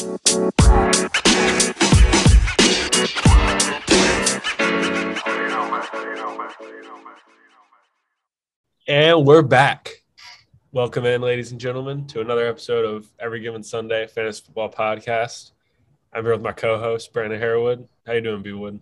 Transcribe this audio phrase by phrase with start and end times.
[0.00, 0.12] And
[9.26, 9.90] we're back.
[10.72, 15.50] Welcome in, ladies and gentlemen, to another episode of Every Given Sunday Fantasy Football Podcast.
[16.14, 17.86] I'm here with my co-host Brandon Harwood.
[18.06, 18.80] How you doing, B Wood?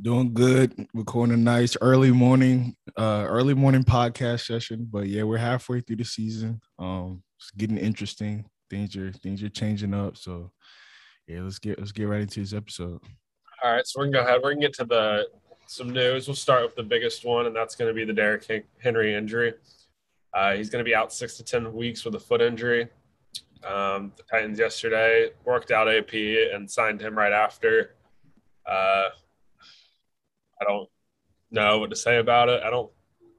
[0.00, 0.88] Doing good.
[0.94, 4.88] Recording a nice early morning, uh, early morning podcast session.
[4.90, 6.62] But yeah, we're halfway through the season.
[6.78, 8.46] Um, it's getting interesting.
[8.70, 10.16] Things are things are changing up.
[10.16, 10.50] So
[11.26, 13.00] yeah, let's get let's get right into this episode.
[13.62, 14.40] All right, so we're gonna go ahead.
[14.42, 15.26] We're gonna get to the
[15.66, 16.26] some news.
[16.26, 19.54] We'll start with the biggest one, and that's going to be the Derrick Henry injury.
[20.32, 22.88] Uh, he's going to be out six to 10 weeks with a foot injury.
[23.66, 27.94] Um, the Titans yesterday worked out AP and signed him right after.
[28.66, 29.08] Uh,
[30.60, 30.88] I don't
[31.50, 32.62] know what to say about it.
[32.62, 32.90] I don't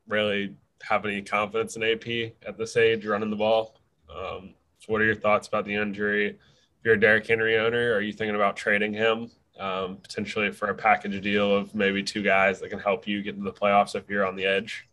[0.07, 3.79] really have any confidence in AP at this age running the ball.
[4.13, 4.53] Um,
[4.87, 6.29] what are your thoughts about the injury?
[6.29, 6.37] If
[6.83, 9.29] you're a Derrick Henry owner, are you thinking about trading him?
[9.59, 13.35] um, potentially for a package deal of maybe two guys that can help you get
[13.35, 14.87] into the playoffs if you're on the edge.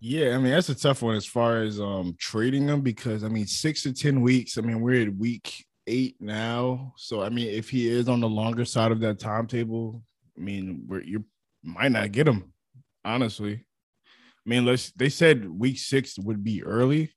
[0.00, 3.28] Yeah, I mean that's a tough one as far as um trading them because I
[3.28, 4.58] mean six to ten weeks.
[4.58, 8.28] I mean we're at week eight now, so I mean if he is on the
[8.28, 10.02] longer side of that timetable,
[10.36, 11.24] I mean we're you
[11.62, 12.52] might not get him.
[13.04, 13.64] Honestly,
[14.04, 17.12] I mean let's they said week six would be early,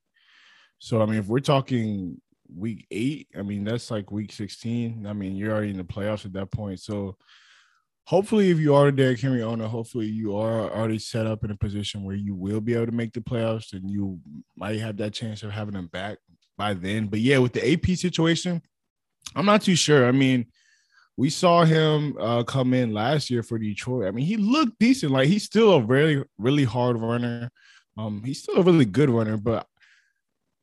[0.80, 2.20] so I mean if we're talking
[2.54, 3.28] week eight.
[3.38, 5.06] I mean, that's like week 16.
[5.08, 6.80] I mean, you're already in the playoffs at that point.
[6.80, 7.17] So
[8.06, 11.52] hopefully, if you are a Derrick Henry owner, hopefully you are already set up in
[11.52, 14.20] a position where you will be able to make the playoffs and you
[14.56, 16.17] might have that chance of having them back
[16.58, 17.08] by then.
[17.08, 18.62] But yeah, with the AP situation,
[19.36, 20.08] I'm not too sure.
[20.08, 20.48] I mean,
[21.17, 24.08] we saw him uh, come in last year for Detroit.
[24.08, 25.14] I mean, he looked decent.
[25.14, 27.50] Like he's still a very, really hard runner.
[27.98, 29.66] Um, he's still a really good runner, but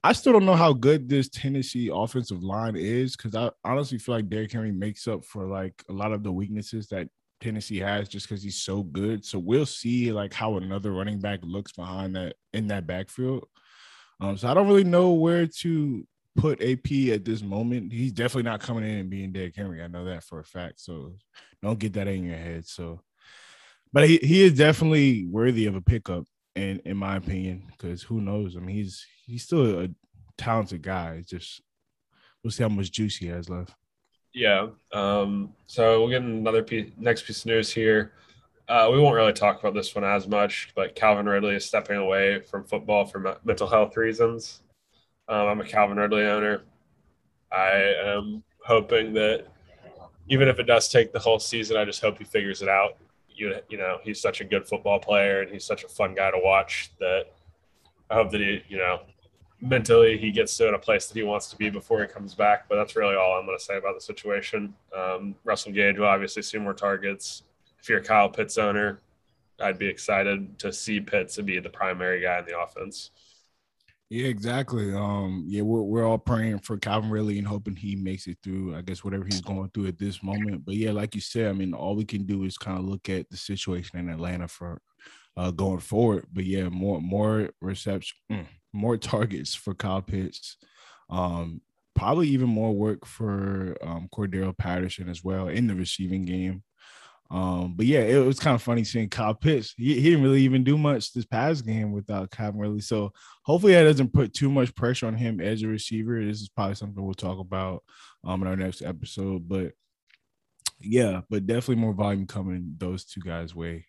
[0.05, 4.17] I still don't know how good this Tennessee offensive line is because I honestly feel
[4.17, 7.09] like Derrick Henry makes up for like a lot of the weaknesses that
[7.41, 9.25] Tennessee has just because he's so good.
[9.25, 13.47] So we'll see like how another running back looks behind that in that backfield.
[14.21, 17.93] Um, so I don't really know where to put AP at this moment.
[17.93, 19.83] He's definitely not coming in and being Derrick Henry.
[19.83, 20.81] I know that for a fact.
[20.81, 21.15] So
[21.63, 22.67] don't get that in your head.
[22.67, 23.03] So,
[23.93, 26.25] but he, he is definitely worthy of a pickup
[26.55, 28.57] in in my opinion, because who knows?
[28.57, 29.89] I mean, he's he's still a
[30.37, 31.17] talented guy.
[31.19, 31.63] It's just
[32.43, 33.75] we'll see how much juice he has left.
[34.35, 34.69] Yeah.
[34.93, 38.13] Um, so we'll get another piece, next piece of news here.
[38.69, 41.99] Uh, we won't really talk about this one as much, but Calvin Ridley is stepping
[41.99, 44.63] away from football for mental health reasons.
[45.29, 46.63] Um, I'm a Calvin Ridley owner.
[47.53, 49.47] I am hoping that
[50.29, 52.97] even if it does take the whole season, I just hope he figures it out
[53.35, 56.31] you you know he's such a good football player and he's such a fun guy
[56.31, 57.27] to watch that
[58.11, 59.01] I hope that he you know
[59.63, 62.35] mentally he gets to in a place that he wants to be before he comes
[62.35, 62.69] back.
[62.69, 64.75] But that's really all I'm going to say about the situation.
[64.95, 67.45] Um, Russell Gage will obviously see more targets.
[67.81, 69.01] If you're a Kyle Pitts owner,
[69.61, 73.11] I'd be excited to see Pitts be the primary guy in the offense.
[74.13, 74.93] Yeah, exactly.
[74.93, 78.77] Um, yeah, we're we're all praying for Calvin Ridley and hoping he makes it through.
[78.77, 80.67] I guess whatever he's going through at this moment.
[80.67, 83.09] But yeah, like you said, I mean, all we can do is kind of look
[83.09, 84.83] at the situation in Atlanta for
[85.39, 86.27] uh, going forward.
[86.31, 90.59] But yeah, more more reception, mm, more targets for Kyle Pitts.
[91.09, 91.63] Um,
[91.95, 96.65] probably even more work for um, Cordarrelle Patterson as well in the receiving game.
[97.33, 99.73] Um, but yeah, it was kind of funny seeing Kyle Pitts.
[99.79, 102.83] He, he didn't really even do much this past game without Calvin Ridley.
[102.83, 103.11] So
[103.43, 106.23] hopefully that doesn't put too much pressure on him as a receiver.
[106.23, 107.85] This is probably something we'll talk about
[108.23, 109.49] um in our next episode.
[109.49, 109.73] But
[110.79, 113.87] yeah, but definitely more volume coming those two guys' way.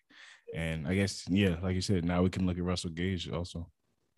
[0.54, 3.68] And I guess, yeah, like you said, now we can look at Russell Gage also.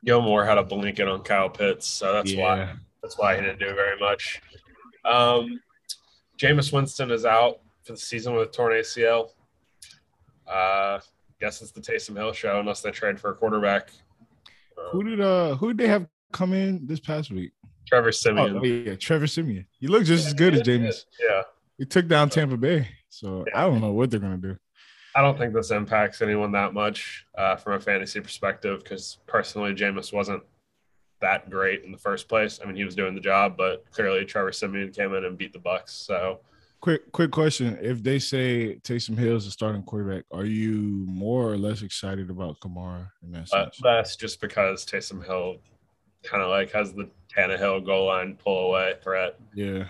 [0.04, 2.42] Gilmore had a blanket on Kyle Pitts, so that's yeah.
[2.42, 2.72] why
[3.03, 4.41] that's why he didn't do very much.
[5.04, 5.60] Um
[6.38, 9.30] Jameis Winston is out for the season with a torn ACL.
[10.47, 10.98] Uh,
[11.41, 13.91] guess it's the Taysom Hill show unless they trade for a quarterback.
[14.92, 17.52] who did uh who did they have come in this past week?
[17.86, 18.58] Trevor Siemian.
[18.58, 19.66] Oh, yeah, Trevor Siemian.
[19.78, 21.04] You look just as good as Jameis.
[21.21, 21.42] Yeah.
[21.78, 22.88] He took down Tampa Bay.
[23.09, 23.60] So yeah.
[23.60, 24.56] I don't know what they're gonna do.
[25.15, 29.72] I don't think this impacts anyone that much uh, from a fantasy perspective because personally,
[29.72, 30.42] Jameis wasn't
[31.21, 32.60] that great in the first place.
[32.62, 35.54] I mean, he was doing the job, but clearly Trevor Siemian came in and beat
[35.54, 35.94] the Bucks.
[35.94, 36.41] So
[36.80, 41.50] Quick, quick question: If they say Taysom Hill is a starting quarterback, are you more
[41.50, 43.80] or less excited about Kamara in that uh, sense?
[43.84, 45.56] Uh, that's just because Taysom Hill
[46.22, 49.38] kind of like has the Tannehill goal line pull away threat.
[49.54, 49.84] Yeah.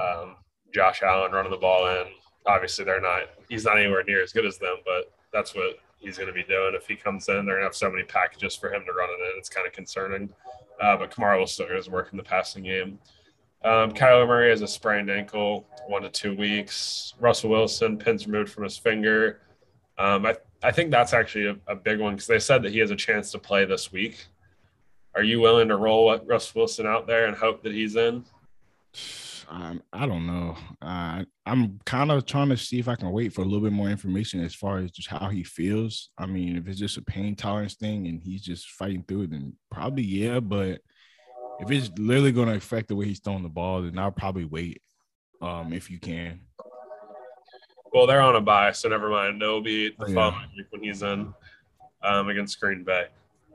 [0.00, 0.36] Um,
[0.74, 2.06] Josh Allen running the ball in.
[2.46, 3.22] Obviously, they're not.
[3.48, 6.42] He's not anywhere near as good as them, but that's what he's going to be
[6.42, 6.74] doing.
[6.74, 9.08] If he comes in, they're going to have so many packages for him to run
[9.10, 9.38] it in.
[9.38, 10.28] It's kind of concerning.
[10.80, 12.98] Uh, but Kamara will still get his work in the passing game.
[13.64, 17.14] Um, Kyler Murray has a sprained ankle, one to two weeks.
[17.18, 19.40] Russell Wilson, pins removed from his finger.
[19.96, 22.78] Um, I, I think that's actually a, a big one because they said that he
[22.80, 24.26] has a chance to play this week.
[25.14, 28.24] Are you willing to roll Russ Wilson out there and hope that he's in?
[29.48, 30.56] I, I don't know.
[30.82, 33.72] Uh, I'm kind of trying to see if I can wait for a little bit
[33.72, 36.10] more information as far as just how he feels.
[36.18, 39.30] I mean, if it's just a pain tolerance thing and he's just fighting through it,
[39.30, 40.40] then probably yeah.
[40.40, 40.80] But
[41.60, 44.44] if it's literally going to affect the way he's throwing the ball, then I'll probably
[44.44, 44.82] wait
[45.40, 46.40] um, if you can.
[47.92, 49.40] Well, they're on a bye, so never mind.
[49.40, 50.14] It'll be the yeah.
[50.14, 51.32] following week when he's in
[52.02, 53.06] um, against Green Bay.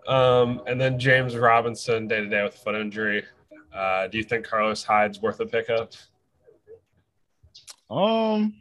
[0.07, 3.25] Um, and then James Robinson, day to day with foot injury.
[3.73, 5.93] Uh, do you think Carlos Hyde's worth a pickup?
[7.89, 8.55] Um,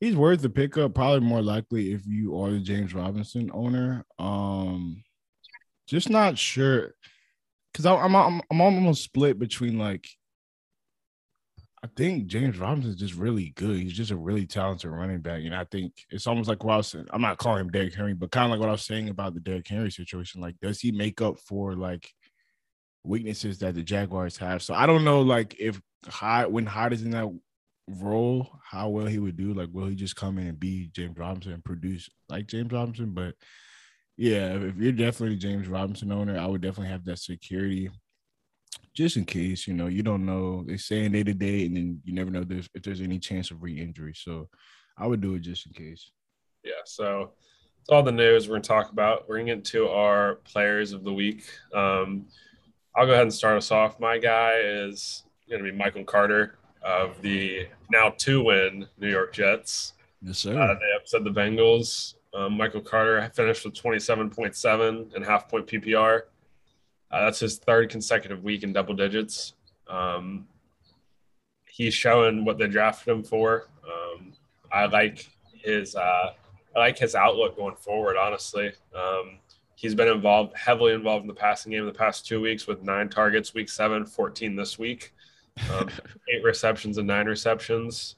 [0.00, 0.94] he's worth the pickup.
[0.94, 4.04] Probably more likely if you are the James Robinson owner.
[4.18, 5.04] Um,
[5.86, 6.94] just not sure
[7.72, 10.06] because I'm, I'm I'm almost split between like
[11.86, 13.76] I think James Robinson is just really good.
[13.76, 15.42] He's just a really talented running back.
[15.44, 17.06] And I think it's almost like what I was saying.
[17.10, 19.34] I'm not calling him Derrick Henry, but kind of like what I was saying about
[19.34, 20.40] the Derrick Henry situation.
[20.40, 22.10] Like, does he make up for like
[23.04, 24.62] weaknesses that the Jaguars have?
[24.62, 27.28] So I don't know, like, if Hyde, when Hyde is in that
[27.88, 29.54] role, how well he would do.
[29.54, 33.12] Like, will he just come in and be James Robinson and produce like James Robinson?
[33.12, 33.34] But
[34.16, 37.90] yeah, if you're definitely James Robinson owner, I would definitely have that security
[38.94, 40.64] just in case, you know, you don't know.
[40.66, 43.50] They're saying day to day, and then you never know there's, if there's any chance
[43.50, 44.14] of re-injury.
[44.16, 44.48] So
[44.96, 46.10] I would do it just in case.
[46.64, 46.72] Yeah.
[46.86, 47.32] So
[47.80, 49.28] it's all the news we're gonna talk about.
[49.28, 51.44] We're gonna get into our players of the week.
[51.74, 52.26] Um,
[52.96, 54.00] I'll go ahead and start us off.
[54.00, 59.92] My guy is gonna be Michael Carter of the now two-win New York Jets.
[60.22, 60.58] Yes, sir.
[60.58, 62.14] Uh, they upset the Bengals.
[62.36, 66.22] Um, Michael Carter finished with 27.7 and half point PPR.
[67.10, 69.54] Uh, that's his third consecutive week in double digits.
[69.88, 70.46] Um,
[71.66, 73.68] he's showing what they drafted him for.
[73.86, 74.34] Um,
[74.70, 76.32] I like his uh,
[76.74, 78.18] I like his outlook going forward.
[78.18, 79.38] Honestly, um,
[79.74, 82.82] he's been involved heavily involved in the passing game in the past two weeks with
[82.82, 85.14] nine targets, week seven, 14 this week,
[85.72, 85.88] um,
[86.28, 88.16] eight receptions and nine receptions.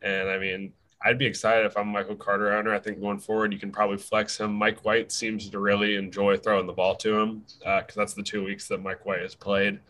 [0.00, 0.72] And I mean,
[1.04, 2.74] I'd be excited if I'm Michael Carter owner.
[2.74, 4.52] I think going forward, you can probably flex him.
[4.54, 8.22] Mike White seems to really enjoy throwing the ball to him because uh, that's the
[8.22, 9.80] two weeks that Mike White has played.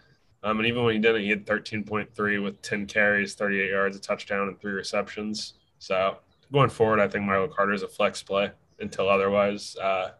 [0.42, 4.00] Um, and even when he didn't, he had 13.3 with 10 carries, 38 yards, a
[4.00, 5.54] touchdown, and three receptions.
[5.78, 6.16] So
[6.52, 8.50] going forward, I think Michael Carter is a flex play
[8.80, 10.10] until otherwise uh,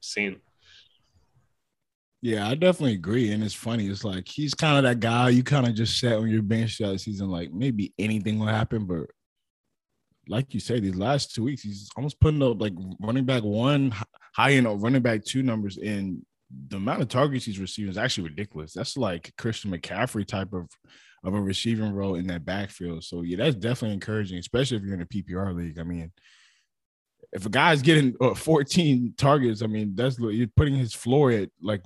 [0.00, 0.40] seen.
[2.22, 3.32] Yeah, I definitely agree.
[3.32, 3.86] And it's funny.
[3.86, 6.78] It's like he's kind of that guy you kind of just sat on your bench
[6.78, 9.10] that season, like maybe anything will happen, but
[10.28, 13.94] like you said, these last two weeks, he's almost putting up like running back one
[14.34, 15.76] high end or running back two numbers.
[15.76, 16.24] And
[16.68, 18.72] the amount of targets he's receiving is actually ridiculous.
[18.72, 20.68] That's like Christian McCaffrey type of
[21.24, 23.02] of a receiving role in that backfield.
[23.02, 25.78] So yeah, that's definitely encouraging, especially if you're in a PPR league.
[25.78, 26.12] I mean,
[27.32, 31.48] if a guy's getting uh, 14 targets, I mean, that's you're putting his floor at
[31.62, 31.80] like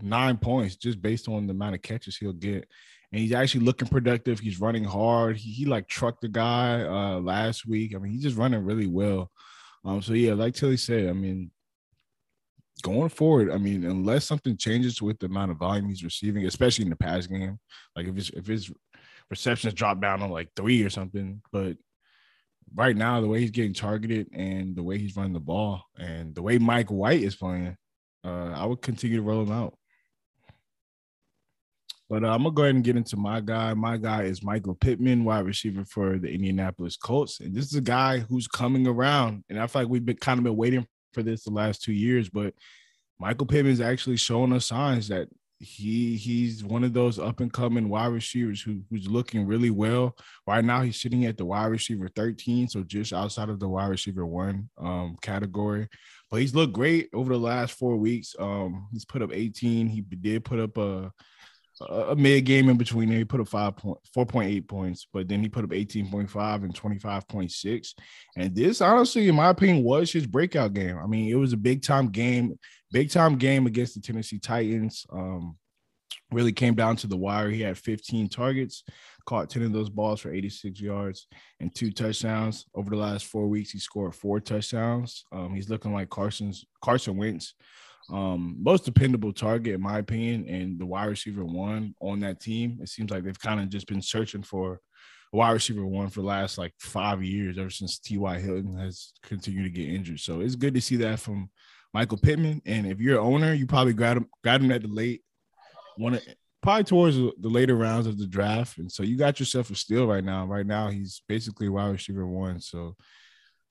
[0.00, 2.68] nine points just based on the amount of catches he'll get
[3.14, 4.40] and he's actually looking productive.
[4.40, 5.36] He's running hard.
[5.36, 7.94] He, he like trucked the guy uh, last week.
[7.94, 9.30] I mean, he's just running really well.
[9.84, 11.52] Um, so yeah, like Tilly said, I mean,
[12.82, 16.86] going forward, I mean, unless something changes with the amount of volume he's receiving, especially
[16.86, 17.60] in the pass game,
[17.94, 18.72] like if his if his
[19.30, 21.76] receptions drop down on like three or something, but
[22.74, 26.34] right now the way he's getting targeted and the way he's running the ball and
[26.34, 27.76] the way Mike White is playing,
[28.24, 29.78] uh, I would continue to roll him out.
[32.08, 33.72] But uh, I'm gonna go ahead and get into my guy.
[33.74, 37.80] My guy is Michael Pittman, wide receiver for the Indianapolis Colts, and this is a
[37.80, 39.44] guy who's coming around.
[39.48, 41.92] And I feel like we've been kind of been waiting for this the last two
[41.92, 42.54] years, but
[43.18, 45.28] Michael Pittman's actually showing us signs that
[45.60, 50.16] he he's one of those up and coming wide receivers who, who's looking really well.
[50.46, 53.88] Right now, he's sitting at the wide receiver 13, so just outside of the wide
[53.88, 55.88] receiver one um, category.
[56.30, 58.34] But he's looked great over the last four weeks.
[58.38, 59.86] Um, he's put up 18.
[59.86, 61.12] He did put up a
[61.80, 63.18] a mid game in between there.
[63.18, 66.64] He put up five point four point eight points, but then he put up 18.5
[66.64, 67.94] and 25.6.
[68.36, 70.98] And this, honestly, in my opinion, was his breakout game.
[70.98, 72.58] I mean, it was a big time game,
[72.92, 75.06] big time game against the Tennessee Titans.
[75.12, 75.56] Um,
[76.30, 77.50] really came down to the wire.
[77.50, 78.84] He had 15 targets,
[79.26, 81.26] caught 10 of those balls for 86 yards
[81.60, 82.66] and two touchdowns.
[82.74, 85.24] Over the last four weeks, he scored four touchdowns.
[85.32, 87.54] Um, he's looking like Carson's Carson Wentz
[88.10, 92.78] um, most dependable target, in my opinion, and the wide receiver one on that team.
[92.82, 94.80] It seems like they've kind of just been searching for
[95.32, 98.40] a wide receiver one for the last like five years, ever since T.Y.
[98.40, 100.20] Hilton has continued to get injured.
[100.20, 101.50] So it's good to see that from
[101.92, 102.60] Michael Pittman.
[102.66, 105.22] And if you're an owner, you probably got him, got him at the late
[105.96, 106.20] one
[106.64, 108.78] probably towards the later rounds of the draft.
[108.78, 110.46] And so you got yourself a steal right now.
[110.46, 112.58] Right now, he's basically wide receiver one.
[112.58, 112.96] So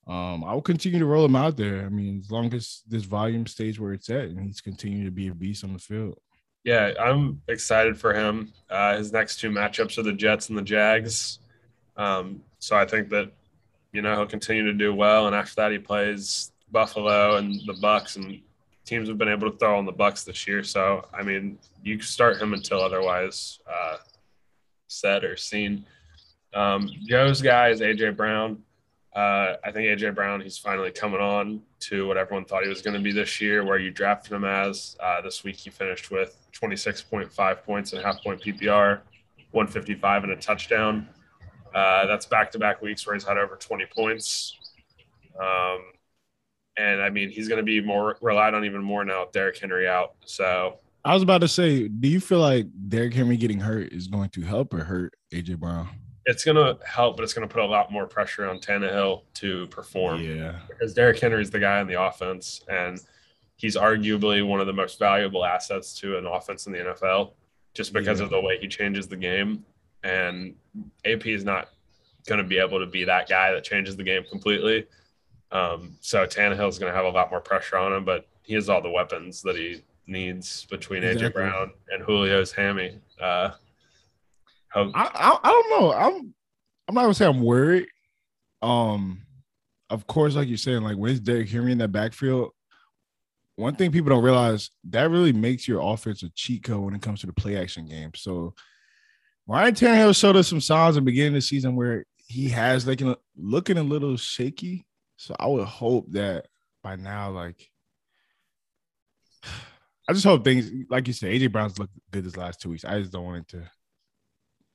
[0.07, 1.85] um, I will continue to roll him out there.
[1.85, 5.11] I mean, as long as this volume stays where it's at and he's continuing to
[5.11, 6.19] be a beast on the field.
[6.63, 8.53] Yeah, I'm excited for him.
[8.69, 11.39] Uh, his next two matchups are the Jets and the Jags.
[11.97, 13.31] Um, so I think that,
[13.91, 15.27] you know, he'll continue to do well.
[15.27, 18.41] And after that, he plays Buffalo and the Bucks, and
[18.85, 20.63] teams have been able to throw on the Bucks this year.
[20.63, 23.97] So I mean, you start him until otherwise uh,
[24.87, 25.85] said or seen.
[26.53, 28.63] Um, Joe's guy is AJ Brown.
[29.15, 32.81] Uh, I think AJ Brown, he's finally coming on to what everyone thought he was
[32.81, 34.97] going to be this year, where you drafted him as.
[34.99, 39.01] Uh, this week he finished with 26.5 points and half point PPR,
[39.51, 41.07] 155 and a touchdown.
[41.75, 44.57] Uh, that's back to back weeks where he's had over 20 points.
[45.39, 45.79] Um,
[46.77, 49.59] and I mean, he's going to be more relied on even more now with Derrick
[49.59, 50.15] Henry out.
[50.25, 54.07] So I was about to say, do you feel like Derrick Henry getting hurt is
[54.07, 55.89] going to help or hurt AJ Brown?
[56.25, 59.23] It's going to help, but it's going to put a lot more pressure on Tannehill
[59.35, 60.21] to perform.
[60.21, 62.99] Yeah, because Derrick Henry is the guy on the offense, and
[63.55, 67.31] he's arguably one of the most valuable assets to an offense in the NFL,
[67.73, 68.25] just because yeah.
[68.25, 69.65] of the way he changes the game.
[70.03, 70.55] And
[71.05, 71.69] AP is not
[72.27, 74.85] going to be able to be that guy that changes the game completely.
[75.51, 78.53] Um, so Tannehill is going to have a lot more pressure on him, but he
[78.55, 81.29] has all the weapons that he needs between exactly.
[81.29, 82.99] AJ Brown and Julio's hammy.
[83.21, 83.51] Uh,
[84.75, 85.93] I, I, I don't know.
[85.93, 86.33] I'm
[86.87, 87.87] I'm not gonna say I'm worried.
[88.61, 89.21] Um,
[89.89, 92.51] of course, like you're saying, like when it's Derrick Henry in that backfield,
[93.55, 97.01] one thing people don't realize that really makes your offense a cheat code when it
[97.01, 98.11] comes to the play action game.
[98.15, 98.53] So
[99.47, 102.87] Ryan Tannehill showed us some signs at the beginning of the season where he has
[102.87, 103.01] like
[103.35, 104.85] looking a little shaky
[105.23, 106.47] so I would hope that
[106.83, 107.69] by now, like,
[110.09, 112.83] I just hope things, like you said, AJ Brown's looked good this last two weeks.
[112.83, 113.71] I just don't want it to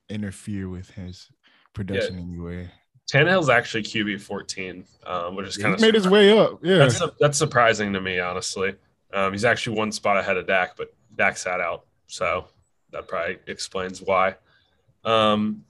[0.09, 1.29] interfere with his
[1.73, 2.23] production yeah.
[2.23, 2.71] anyway.
[3.11, 6.59] Tannehill's actually QB 14, um, which is kind of made his way up.
[6.61, 8.75] Yeah, that's, that's surprising to me, honestly.
[9.11, 12.45] Um, he's actually one spot ahead of Dak, but Dak sat out, so
[12.91, 14.35] that probably explains why.
[15.03, 15.63] Um,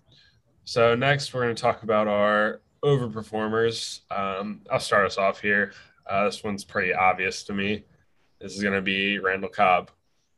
[0.65, 4.01] so next, we're going to talk about our overperformers.
[4.11, 5.71] Um, I'll start us off here.
[6.09, 7.85] Uh, this one's pretty obvious to me.
[8.41, 9.91] This is going to be Randall Cobb.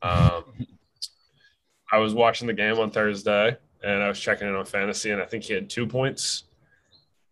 [0.04, 0.68] Um,
[1.92, 5.22] I was watching the game on Thursday and I was checking in on fantasy, and
[5.22, 6.44] I think he had two points.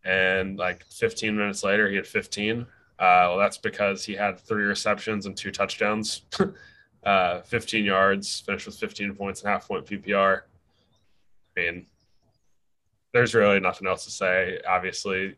[0.04, 2.62] And like 15 minutes later, he had 15.
[2.62, 2.66] Uh,
[3.00, 6.24] well, that's because he had three receptions and two touchdowns,
[7.04, 10.42] uh, 15 yards, finished with 15 points and half point PPR.
[10.42, 11.86] I mean,
[13.14, 14.60] there's really nothing else to say.
[14.68, 15.36] Obviously,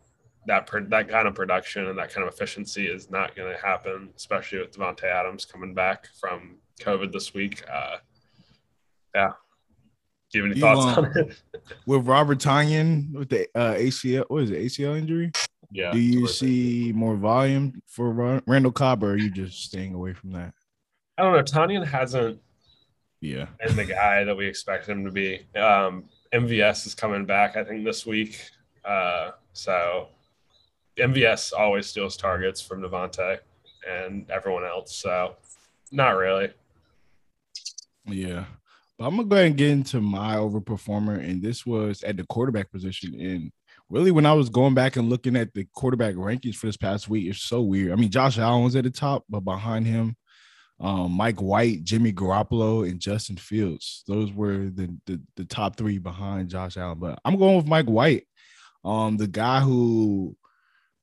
[0.48, 4.10] that that kind of production and that kind of efficiency is not going to happen,
[4.16, 7.64] especially with Davante Adams coming back from COVID this week.
[7.72, 7.98] Uh,
[9.14, 9.34] yeah.
[10.32, 11.42] Do you have any you, thoughts um, on it?
[11.86, 15.32] with Robert Tonyan with the uh, ACL, what is it, ACL injury?
[15.72, 15.92] Yeah.
[15.92, 20.32] Do you see more volume for Randall Cobb, or are you just staying away from
[20.32, 20.54] that?
[21.18, 21.44] I don't know.
[21.44, 22.40] Tonyan hasn't
[23.22, 25.46] yeah and the guy that we expect him to be.
[25.56, 28.50] Um, MVS is coming back, I think, this week.
[28.84, 30.08] Uh, so
[30.98, 33.40] MVS always steals targets from Davante
[33.88, 34.96] and everyone else.
[34.96, 35.36] So
[35.92, 36.52] not really.
[38.06, 38.46] Yeah.
[39.02, 42.24] But I'm gonna go ahead and get into my overperformer, and this was at the
[42.26, 43.20] quarterback position.
[43.20, 43.52] And
[43.90, 47.10] really, when I was going back and looking at the quarterback rankings for this past
[47.10, 47.94] week, it's so weird.
[47.94, 50.16] I mean, Josh Allen was at the top, but behind him,
[50.80, 54.04] um, Mike White, Jimmy Garoppolo, and Justin Fields.
[54.08, 57.00] Those were the, the, the top three behind Josh Allen.
[57.00, 58.28] But I'm going with Mike White,
[58.86, 60.38] um, the guy who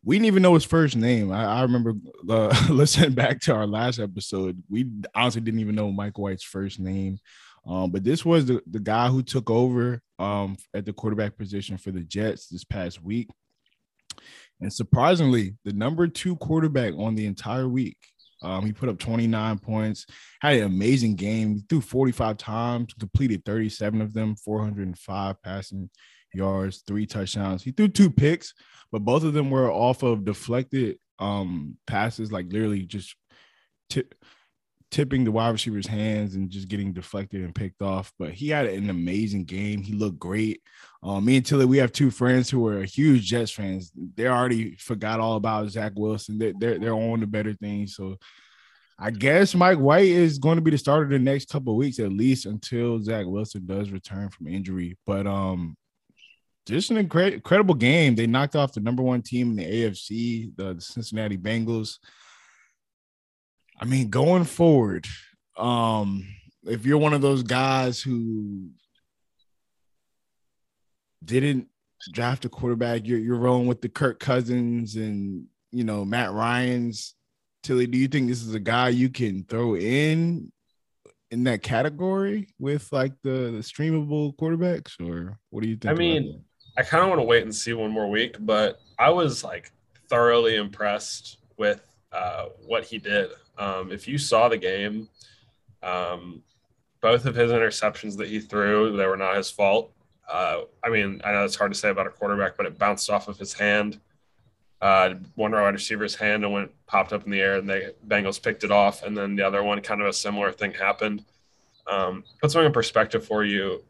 [0.05, 1.33] we didn't even know his first name.
[1.33, 1.95] I, I remember
[2.31, 4.63] uh, listening back to our last episode.
[4.71, 7.19] We honestly didn't even know Mike White's first name.
[7.69, 11.77] Um, but this was the, the guy who took over um, at the quarterback position
[11.77, 13.29] for the Jets this past week.
[14.61, 17.97] And surprisingly, the number two quarterback on the entire week
[18.43, 20.07] um, he put up 29 points,
[20.41, 21.55] had an amazing game.
[21.55, 25.91] He threw 45 times, completed 37 of them, 405 passing
[26.33, 27.63] yards, three touchdowns.
[27.63, 28.55] He threw two picks,
[28.93, 33.17] but both of them were off of deflected um, passes, like literally just
[34.91, 38.13] tipping the wide receiver's hands and just getting deflected and picked off.
[38.19, 39.83] But he had an amazing game.
[39.83, 40.63] He looked great.
[41.03, 43.93] Um, me and Tilly, we have two friends who are huge Jets fans.
[44.15, 46.39] They already forgot all about Zach Wilson.
[46.39, 47.95] They're, they're, they're on to better things.
[47.95, 48.17] So
[48.99, 52.13] I guess Mike White is going to be the starter the next couple weeks, at
[52.13, 54.97] least until Zach Wilson does return from injury.
[55.07, 55.77] But um,
[56.67, 58.15] just an incre- incredible game.
[58.15, 61.99] They knocked off the number one team in the AFC, the, the Cincinnati Bengals.
[63.81, 65.07] I mean, going forward,
[65.57, 66.27] um,
[66.65, 68.71] if you're one of those guys who
[71.25, 71.69] didn't
[72.13, 77.15] draft a quarterback, you're you're rolling with the Kirk Cousins and you know Matt Ryan's.
[77.63, 80.53] Tilly, do you think this is a guy you can throw in
[81.31, 85.93] in that category with like the, the streamable quarterbacks, or what do you think?
[85.93, 86.43] I mean,
[86.77, 89.73] I kind of want to wait and see one more week, but I was like
[90.09, 91.83] thoroughly impressed with
[92.13, 93.31] uh, what he did.
[93.59, 95.09] Um, if you saw the game,
[95.83, 96.43] um,
[97.01, 99.93] both of his interceptions that he threw, they were not his fault.
[100.31, 103.09] Uh, I mean, I know it's hard to say about a quarterback, but it bounced
[103.11, 103.99] off of his hand,
[104.81, 108.43] uh, one wide receiver's hand, and went popped up in the air, and the Bengals
[108.43, 109.03] picked it off.
[109.03, 111.25] And then the other one, kind of a similar thing happened.
[111.87, 113.83] Um, put something in perspective for you.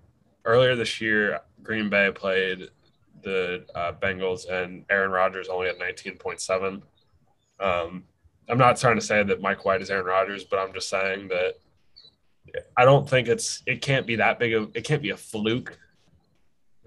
[0.45, 2.69] Earlier this year, Green Bay played
[3.23, 6.83] the uh, Bengals, and Aaron Rodgers only had 19.7.
[7.61, 8.05] Um,
[8.49, 11.29] I'm not trying to say that Mike White is Aaron Rodgers, but I'm just saying
[11.29, 11.55] that
[12.77, 15.79] I don't think it's it can't be that big of it can't be a fluke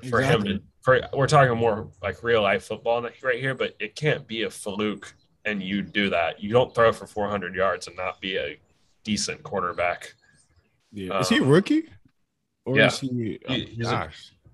[0.10, 0.52] for exactly.
[0.52, 4.28] him to for we're talking more like real life football right here, but it can't
[4.28, 5.14] be a fluke
[5.46, 6.42] and you do that.
[6.42, 8.60] You don't throw for 400 yards and not be a
[9.04, 10.14] decent quarterback.
[10.92, 11.14] Yeah.
[11.14, 11.84] Um, is he a rookie?
[12.66, 12.88] Or yeah.
[12.88, 14.10] is he, oh, he's, a,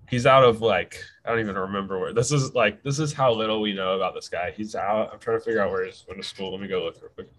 [0.08, 3.32] he's out of like I don't even remember where this is like this is how
[3.32, 4.52] little we know about this guy.
[4.56, 5.10] He's out.
[5.12, 6.52] I'm trying to figure out where he's going to school.
[6.52, 7.30] Let me go look real quick.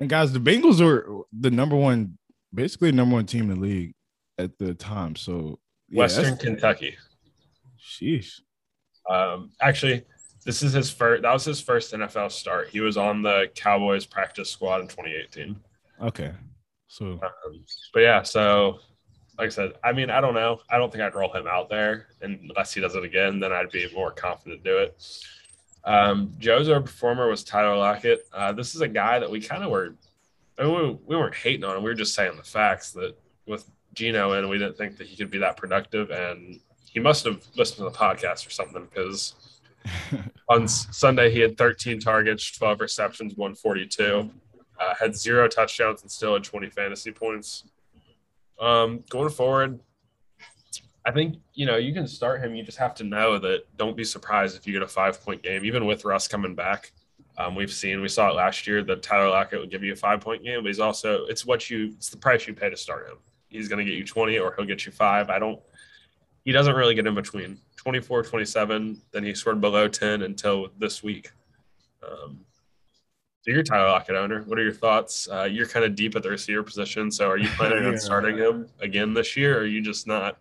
[0.00, 2.18] And guys, the Bengals were the number one,
[2.54, 3.94] basically number one team in the league
[4.38, 5.16] at the time.
[5.16, 5.58] So
[5.88, 6.96] yeah, Western Kentucky.
[7.80, 8.40] Sheesh.
[9.08, 10.04] Um, actually,
[10.44, 11.22] this is his first.
[11.22, 12.68] That was his first NFL start.
[12.68, 15.56] He was on the Cowboys practice squad in 2018.
[16.02, 16.32] Okay.
[16.86, 18.78] So, um, but yeah, so
[19.38, 20.60] like I said, I mean, I don't know.
[20.68, 23.38] I don't think I'd roll him out there unless he does it again.
[23.38, 25.00] Then I'd be more confident to do it.
[25.84, 28.26] Um, Joe's our performer was Tyler Lockett.
[28.32, 29.94] Uh, this is a guy that we kind of were.
[30.58, 31.84] I mean, we, we weren't hating on him.
[31.84, 33.16] We were just saying the facts that
[33.46, 33.64] with
[33.94, 37.46] Geno in, we didn't think that he could be that productive, and he must have
[37.56, 39.34] listened to the podcast or something because
[40.48, 44.30] on Sunday he had 13 targets, 12 receptions, 142,
[44.80, 47.64] uh, had zero touchdowns, and still had 20 fantasy points.
[48.60, 49.80] Um, going forward,
[51.04, 52.54] I think you know you can start him.
[52.54, 55.42] You just have to know that don't be surprised if you get a five point
[55.42, 56.92] game, even with Russ coming back.
[57.38, 59.96] Um, we've seen we saw it last year that Tyler Lockett would give you a
[59.96, 62.76] five point game, but he's also it's what you it's the price you pay to
[62.76, 63.16] start him.
[63.48, 65.30] He's going to get you 20 or he'll get you five.
[65.30, 65.60] I don't
[66.44, 69.00] he doesn't really get in between 24, 27.
[69.12, 71.30] Then he scored below 10 until this week.
[72.02, 72.40] Um,
[73.42, 74.42] so you're Tyler Lockett owner.
[74.42, 75.28] What are your thoughts?
[75.30, 77.10] Uh, you're kind of deep at the receiver position.
[77.10, 77.90] So are you planning yeah.
[77.90, 80.38] on starting him again this year or are you just not?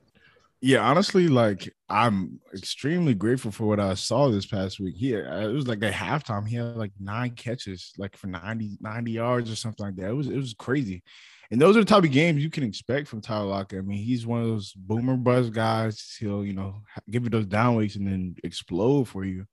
[0.60, 4.96] Yeah, honestly, like I'm extremely grateful for what I saw this past week.
[4.96, 8.80] He uh, it was like at halftime, he had like nine catches, like for 90,
[8.82, 10.10] 90 yards or something like that.
[10.10, 11.04] It was it was crazy.
[11.52, 13.80] And those are the type of games you can expect from Tyler Lockett.
[13.80, 16.18] I mean, he's one of those boomer buzz guys.
[16.20, 19.46] He'll, you know, give you those down weeks and then explode for you.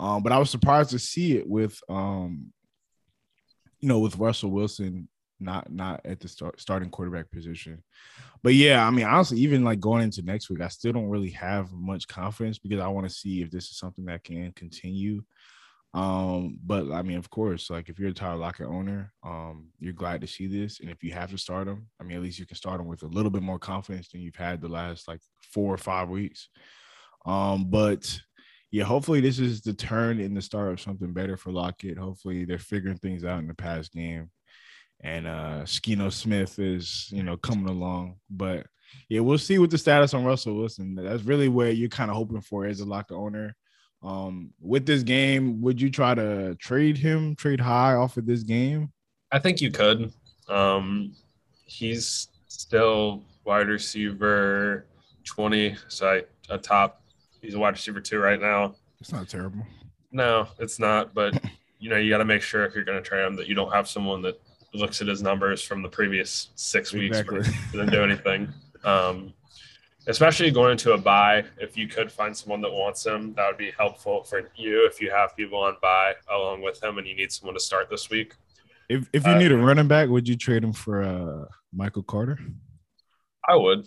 [0.00, 2.52] Um, but I was surprised to see it with, um,
[3.80, 5.08] you know, with Russell Wilson
[5.40, 7.82] not not at the start, starting quarterback position.
[8.42, 11.30] But yeah, I mean, honestly, even like going into next week, I still don't really
[11.30, 15.22] have much confidence because I want to see if this is something that can continue.
[15.92, 19.92] Um, but I mean, of course, like if you're a Tyler Lockett owner, um, you're
[19.92, 20.80] glad to see this.
[20.80, 22.86] And if you have to start him, I mean, at least you can start him
[22.86, 25.20] with a little bit more confidence than you've had the last like
[25.52, 26.48] four or five weeks.
[27.26, 28.18] Um, but
[28.70, 31.98] yeah, hopefully this is the turn in the start of something better for Lockett.
[31.98, 34.30] Hopefully they're figuring things out in the past game.
[35.02, 38.16] And uh Geno Smith is, you know, coming along.
[38.28, 38.66] But
[39.08, 40.94] yeah, we'll see what the status on Russell Wilson.
[40.94, 43.56] That's really where you're kind of hoping for as a Lockett owner.
[44.02, 48.42] Um, with this game, would you try to trade him, trade high off of this
[48.42, 48.92] game?
[49.30, 50.12] I think you could.
[50.48, 51.14] Um,
[51.66, 54.86] he's still wide receiver
[55.24, 56.99] 20, so a top.
[57.40, 58.74] He's a wide receiver too right now.
[59.00, 59.66] It's not terrible.
[60.12, 61.14] No, it's not.
[61.14, 61.42] But
[61.78, 63.54] you know, you got to make sure if you're going to trade him that you
[63.54, 64.40] don't have someone that
[64.74, 67.42] looks at his numbers from the previous six weeks exactly.
[67.72, 68.48] didn't do anything.
[68.84, 69.32] Um,
[70.06, 71.44] especially going into a bye.
[71.58, 74.86] If you could find someone that wants him, that would be helpful for you.
[74.86, 77.88] If you have people on bye along with him, and you need someone to start
[77.90, 78.34] this week.
[78.88, 82.02] If if you uh, need a running back, would you trade him for uh, Michael
[82.02, 82.38] Carter?
[83.48, 83.86] I would.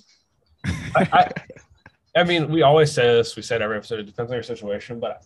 [0.65, 1.31] I, I,
[2.15, 3.35] I mean, we always say this.
[3.35, 3.99] We said every episode.
[3.99, 5.23] It depends on your situation, but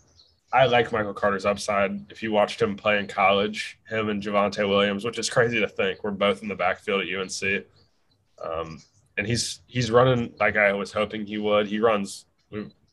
[0.52, 2.10] I like Michael Carter's upside.
[2.10, 5.68] If you watched him play in college, him and Javonte Williams, which is crazy to
[5.68, 7.64] think, we're both in the backfield at UNC.
[8.42, 8.80] Um,
[9.18, 11.66] and he's he's running like I was hoping he would.
[11.66, 12.24] He runs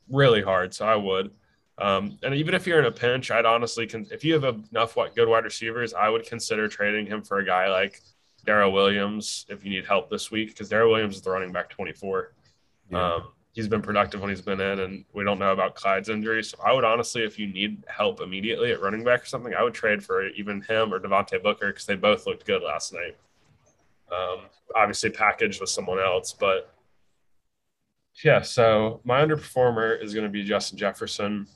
[0.09, 1.31] really hard, so I would.
[1.77, 4.95] Um, and even if you're in a pinch, I'd honestly, con- if you have enough
[4.95, 8.01] what good wide receivers, I would consider trading him for a guy like
[8.45, 11.69] Darrel Williams if you need help this week because Darrel Williams is the running back
[11.69, 12.33] 24.
[12.91, 13.13] Yeah.
[13.15, 13.23] Um,
[13.55, 16.43] he's been productive when he's been in, and we don't know about Clyde's injury.
[16.43, 19.63] So I would honestly, if you need help immediately at running back or something, I
[19.63, 23.15] would trade for even him or Devontae Booker because they both looked good last night.
[24.11, 24.41] Um,
[24.75, 26.73] obviously packaged with someone else, but
[28.23, 28.41] yeah.
[28.41, 31.47] So my underperformer is going to be Justin Jefferson.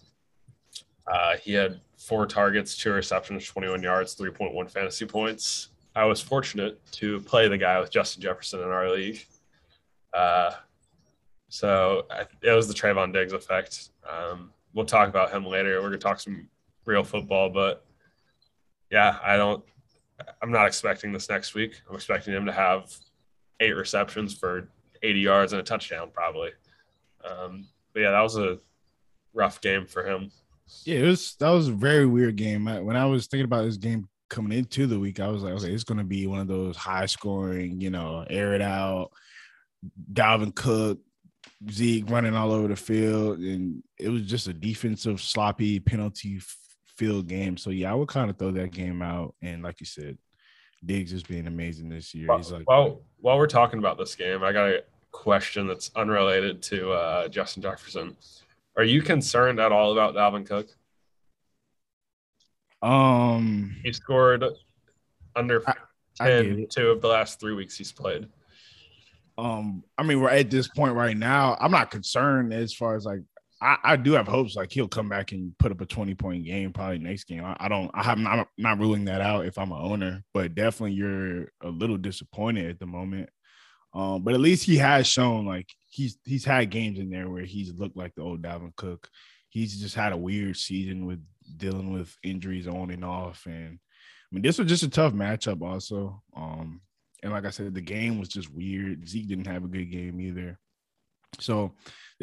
[1.05, 5.69] Uh, he had four targets, two receptions, 21 yards, 3.1 fantasy points.
[5.95, 9.25] I was fortunate to play the guy with Justin Jefferson in our league.
[10.13, 10.51] Uh,
[11.49, 12.05] so
[12.41, 13.89] it was the Trevon Diggs effect.
[14.07, 15.81] Um, we'll talk about him later.
[15.81, 16.47] We're to talk some
[16.85, 17.85] real football, but
[18.91, 19.63] yeah, I don't,
[20.41, 21.81] I'm not expecting this next week.
[21.89, 22.95] I'm expecting him to have
[23.59, 24.69] eight receptions for
[25.01, 26.51] 80 yards and a touchdown, probably.
[27.27, 28.59] Um, but yeah, that was a
[29.33, 30.31] rough game for him.
[30.85, 32.65] Yeah, it was that was a very weird game.
[32.65, 35.73] When I was thinking about this game coming into the week, I was like, okay,
[35.73, 39.09] it's going to be one of those high scoring, you know, air it out,
[40.13, 40.99] Dalvin Cook,
[41.69, 46.39] Zeke running all over the field, and it was just a defensive sloppy penalty
[46.97, 47.57] field game.
[47.57, 49.35] So yeah, I would kind of throw that game out.
[49.41, 50.17] And like you said,
[50.85, 52.35] Diggs is being amazing this year.
[52.37, 56.61] He's like, well, while we're talking about this game, I got a question that's unrelated
[56.63, 58.15] to uh, Justin Jefferson.
[58.77, 60.67] Are you concerned at all about Dalvin Cook?
[62.81, 64.45] Um, he scored
[65.35, 65.73] under I,
[66.29, 68.29] 10 I two of the last three weeks he's played.
[69.39, 71.57] Um, I mean, we're at this point right now.
[71.59, 73.21] I'm not concerned as far as like
[73.61, 76.45] I, I do have hopes like he'll come back and put up a 20 point
[76.45, 77.43] game probably next game.
[77.43, 80.55] I, I don't I have not not ruling that out if I'm an owner, but
[80.55, 83.29] definitely you're a little disappointed at the moment.
[83.93, 87.43] Um, but at least he has shown like he's he's had games in there where
[87.43, 89.09] he's looked like the old Dalvin Cook.
[89.49, 91.23] He's just had a weird season with
[91.57, 93.45] dealing with injuries on and off.
[93.45, 96.21] And I mean, this was just a tough matchup, also.
[96.35, 96.81] Um,
[97.23, 99.07] and like I said, the game was just weird.
[99.07, 100.57] Zeke didn't have a good game either.
[101.39, 101.75] So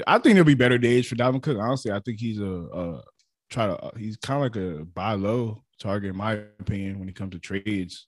[0.07, 1.59] I think there'll be better days for Dalvin Cook.
[1.59, 3.03] Honestly, I think he's a, a
[3.51, 7.17] try to he's kind of like a buy low target in my opinion when it
[7.17, 8.07] comes to trades.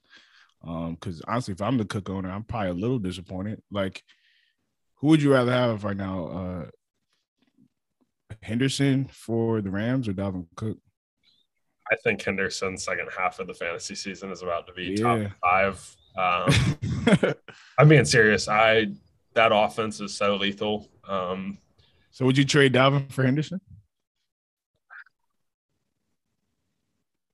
[0.67, 3.63] Um, because honestly, if I'm the Cook owner, I'm probably a little disappointed.
[3.71, 4.03] Like,
[4.97, 6.27] who would you rather have right now?
[6.27, 6.67] Uh
[8.43, 10.79] Henderson for the Rams or Dalvin Cook?
[11.91, 15.03] I think Henderson's second half of the fantasy season is about to be yeah.
[15.03, 15.97] top five.
[16.19, 16.53] Um,
[17.79, 18.49] I'm being serious.
[18.49, 18.89] I
[19.35, 20.89] that offense is so lethal.
[21.09, 21.59] Um,
[22.11, 23.61] so would you trade Dalvin for Henderson?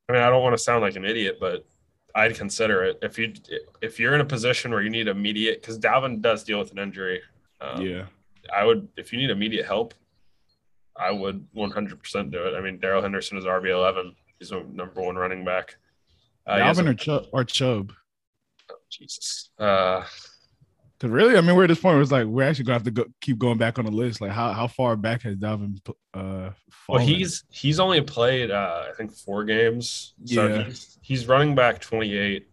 [0.08, 1.66] I mean, I don't want to sound like an idiot, but
[2.14, 3.32] I'd consider it if you
[3.80, 6.78] if you're in a position where you need immediate because Dalvin does deal with an
[6.78, 7.22] injury.
[7.62, 8.04] Um, yeah,
[8.54, 9.94] I would if you need immediate help,
[10.94, 12.54] I would 100% do it.
[12.54, 14.14] I mean, Darrell Henderson is RB 11.
[14.38, 15.76] He's a number one running back.
[16.46, 17.94] Uh, Dalvin or, Chubb, or Chubb?
[18.90, 19.50] Jesus.
[19.58, 20.04] Uh,
[21.00, 22.84] Cause really, I mean, we're at this point where it's like we're actually gonna have
[22.84, 24.20] to go, keep going back on the list.
[24.20, 25.78] Like, how how far back has Dalvin?
[26.14, 26.50] Uh,
[26.88, 30.14] well, he's he's only played uh, I think four games.
[30.24, 30.62] So yeah.
[30.62, 32.48] he's, he's running back twenty eight.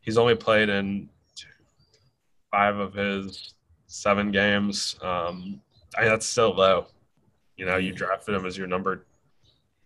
[0.00, 1.08] He's only played in
[2.50, 3.54] five of his
[3.86, 4.96] seven games.
[5.00, 5.60] Um,
[5.96, 6.86] I that's still low.
[7.56, 9.06] You know, you drafted him as your number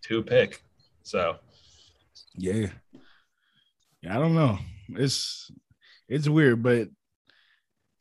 [0.01, 0.61] two pick.
[1.03, 1.37] So,
[2.35, 2.67] yeah,
[4.01, 4.57] yeah, I don't know.
[4.89, 5.51] It's
[6.13, 6.89] it's weird, but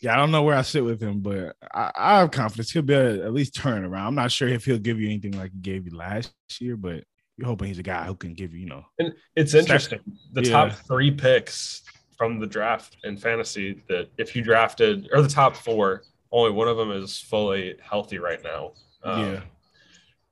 [0.01, 2.83] yeah, I don't know where I sit with him, but I, I have confidence he'll
[2.83, 4.09] be able at least turn around.
[4.09, 7.05] I'm not sure if he'll give you anything like he gave you last year, but
[7.37, 8.85] you're hoping he's a guy who can give you, you know.
[8.99, 10.01] And it's interesting.
[10.33, 10.51] The yeah.
[10.51, 11.83] top three picks
[12.19, 16.69] from the draft in fantasy that if you drafted, or the top four, only one
[16.69, 18.73] of them is fully healthy right now.
[19.05, 19.41] Um, yeah.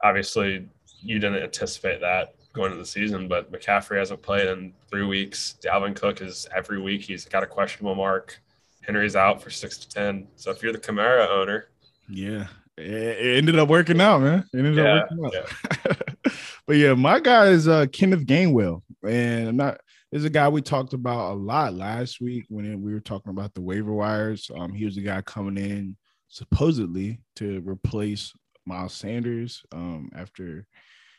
[0.02, 0.68] Obviously,
[1.00, 5.56] you didn't anticipate that going into the season, but McCaffrey hasn't played in three weeks.
[5.62, 7.02] Dalvin Cook is every week.
[7.02, 8.40] He's got a questionable mark.
[8.82, 10.26] Henry's out for six to ten.
[10.36, 11.68] So if you're the Kamara owner,
[12.08, 14.44] yeah, it, ended up working out, man.
[14.52, 15.52] It ended yeah, up working out.
[15.86, 16.32] Yeah.
[16.66, 19.80] but yeah, my guy is uh, Kenneth Gainwell, and I'm not.
[20.10, 23.30] This is a guy we talked about a lot last week when we were talking
[23.30, 24.50] about the waiver wires.
[24.52, 28.32] Um, he was the guy coming in supposedly to replace
[28.66, 30.66] Miles Sanders um, after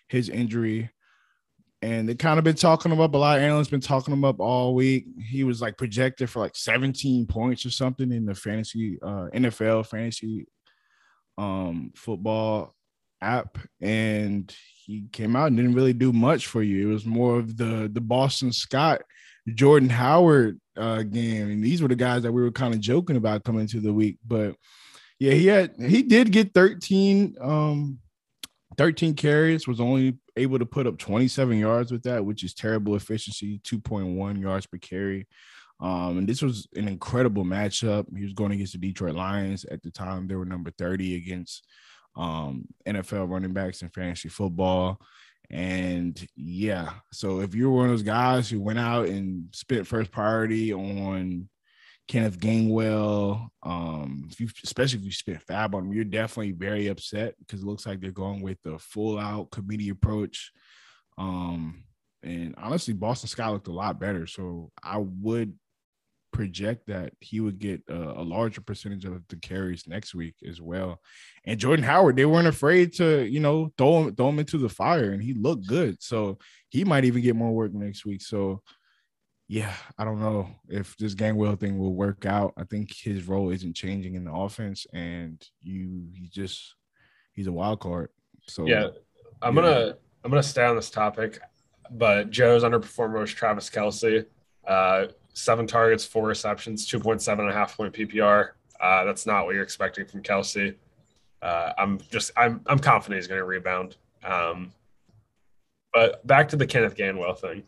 [0.10, 0.89] his injury
[1.82, 3.13] and they kind of been talking him up.
[3.13, 5.06] A lot analysts been talking him up all week.
[5.20, 9.88] He was like projected for like 17 points or something in the fantasy uh, NFL
[9.88, 10.46] fantasy
[11.38, 12.76] um, football
[13.22, 14.54] app, and
[14.86, 16.89] he came out and didn't really do much for you.
[16.89, 19.02] It was more of the the Boston Scott,
[19.56, 23.15] Jordan Howard uh, game, and these were the guys that we were kind of joking
[23.15, 24.20] about coming into the week.
[24.26, 24.56] But
[25.20, 28.00] yeah, he had he did get 13 um
[28.78, 32.96] 13 carries, was only able to put up 27 yards with that, which is terrible
[32.96, 35.28] efficiency, 2.1 yards per carry.
[35.80, 38.06] Um, and this was an incredible matchup.
[38.15, 40.28] He was going against the Detroit Lions at the time.
[40.28, 41.65] They were number 30 against
[42.15, 45.02] um, NFL running backs in fantasy football.
[45.50, 50.12] And yeah, so if you're one of those guys who went out and spent first
[50.12, 51.50] priority on
[52.12, 56.88] Kenneth Gainwell, um, if you, especially if you spent FAAB on him, you're definitely very
[56.88, 60.52] upset because it looks like they're going with the full out committee approach.
[61.17, 61.86] Um,
[62.21, 64.28] and honestly, Boston Scott looked a lot better.
[64.28, 65.54] So I would
[66.34, 70.60] project that he would get a, a, larger percentage of the carries next week as
[70.60, 71.00] well.
[71.45, 74.67] And Jordan Howard, they weren't afraid to, you know, throw him, throw him into the
[74.67, 76.04] fire, and he looked good.
[76.04, 78.21] So he might even get more work next week.
[78.21, 78.62] So
[79.52, 82.54] yeah, I don't know if this Gainwell thing will work out.
[82.56, 86.76] I think his role isn't changing in the offense, and you he just
[87.34, 88.12] he's a wild card.
[88.48, 88.88] So yeah,
[89.42, 89.62] I'm yeah.
[89.62, 91.42] gonna I'm gonna stay on this topic,
[91.92, 94.26] but Joe's underperformer was Travis Kelce.
[94.66, 98.52] Uh, seven targets, four receptions, 2.7 and a half point PPR.
[98.80, 100.76] Uh, that's not what you're expecting from Kelce.
[101.42, 103.98] Uh, I'm just, I'm, I'm confident he's going to rebound.
[104.24, 104.72] Um,
[105.94, 107.64] but back to the Kenneth Gainwell thing.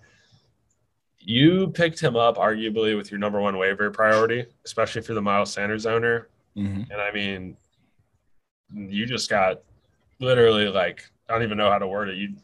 [1.26, 5.54] You picked him up arguably with your number one waiver priority, especially for the Miles
[5.54, 6.28] Sanders owner.
[6.58, 6.92] Mm-hmm.
[6.92, 7.58] And I mean,
[8.74, 9.62] you just got
[10.20, 12.18] literally like, I don't even know how to word it.
[12.18, 12.36] You,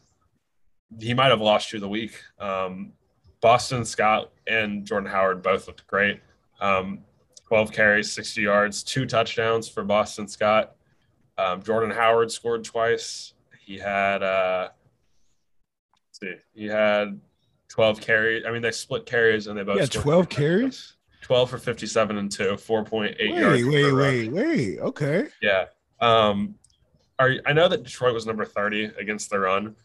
[0.98, 2.22] he might have lost you the week.
[2.38, 2.92] Um,
[3.40, 6.20] Boston Scott and Jordan Howard both looked great.
[6.60, 7.00] Um,
[7.48, 10.76] 12 carries, 60 yards, two touchdowns for Boston Scott.
[11.36, 13.34] Um, Jordan Howard scored twice.
[13.60, 14.68] He had, uh,
[16.12, 17.20] see, he had
[17.70, 18.44] 12 carries.
[18.46, 19.78] I mean, they split carries and they both.
[19.78, 20.94] Yeah, 12 carries.
[21.22, 23.64] 12 for 57 and two, 4.8 wait, yards.
[23.64, 25.28] Wait, wait, wait, Okay.
[25.40, 25.66] Yeah.
[26.00, 26.56] Um,
[27.18, 29.76] are I know that Detroit was number 30 against the run.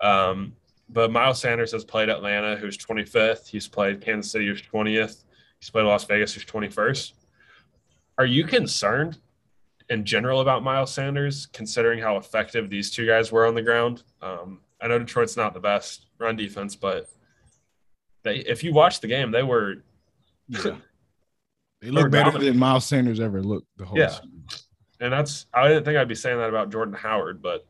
[0.00, 0.54] Um,
[0.88, 3.48] but Miles Sanders has played Atlanta, who's 25th.
[3.48, 5.24] He's played Kansas City, who's 20th.
[5.58, 7.12] He's played Las Vegas, who's 21st.
[8.18, 9.18] Are you concerned
[9.90, 14.04] in general about Miles Sanders, considering how effective these two guys were on the ground?
[14.22, 17.10] Um, I know Detroit's not the best run defense, but
[18.24, 19.76] they, if you watch the game, they were.
[20.48, 20.76] Yeah.
[21.80, 22.52] They look better dominant.
[22.52, 24.08] than Miles Sanders ever looked the whole yeah.
[24.08, 24.44] Season.
[25.00, 27.66] And that's I didn't think I'd be saying that about Jordan Howard, but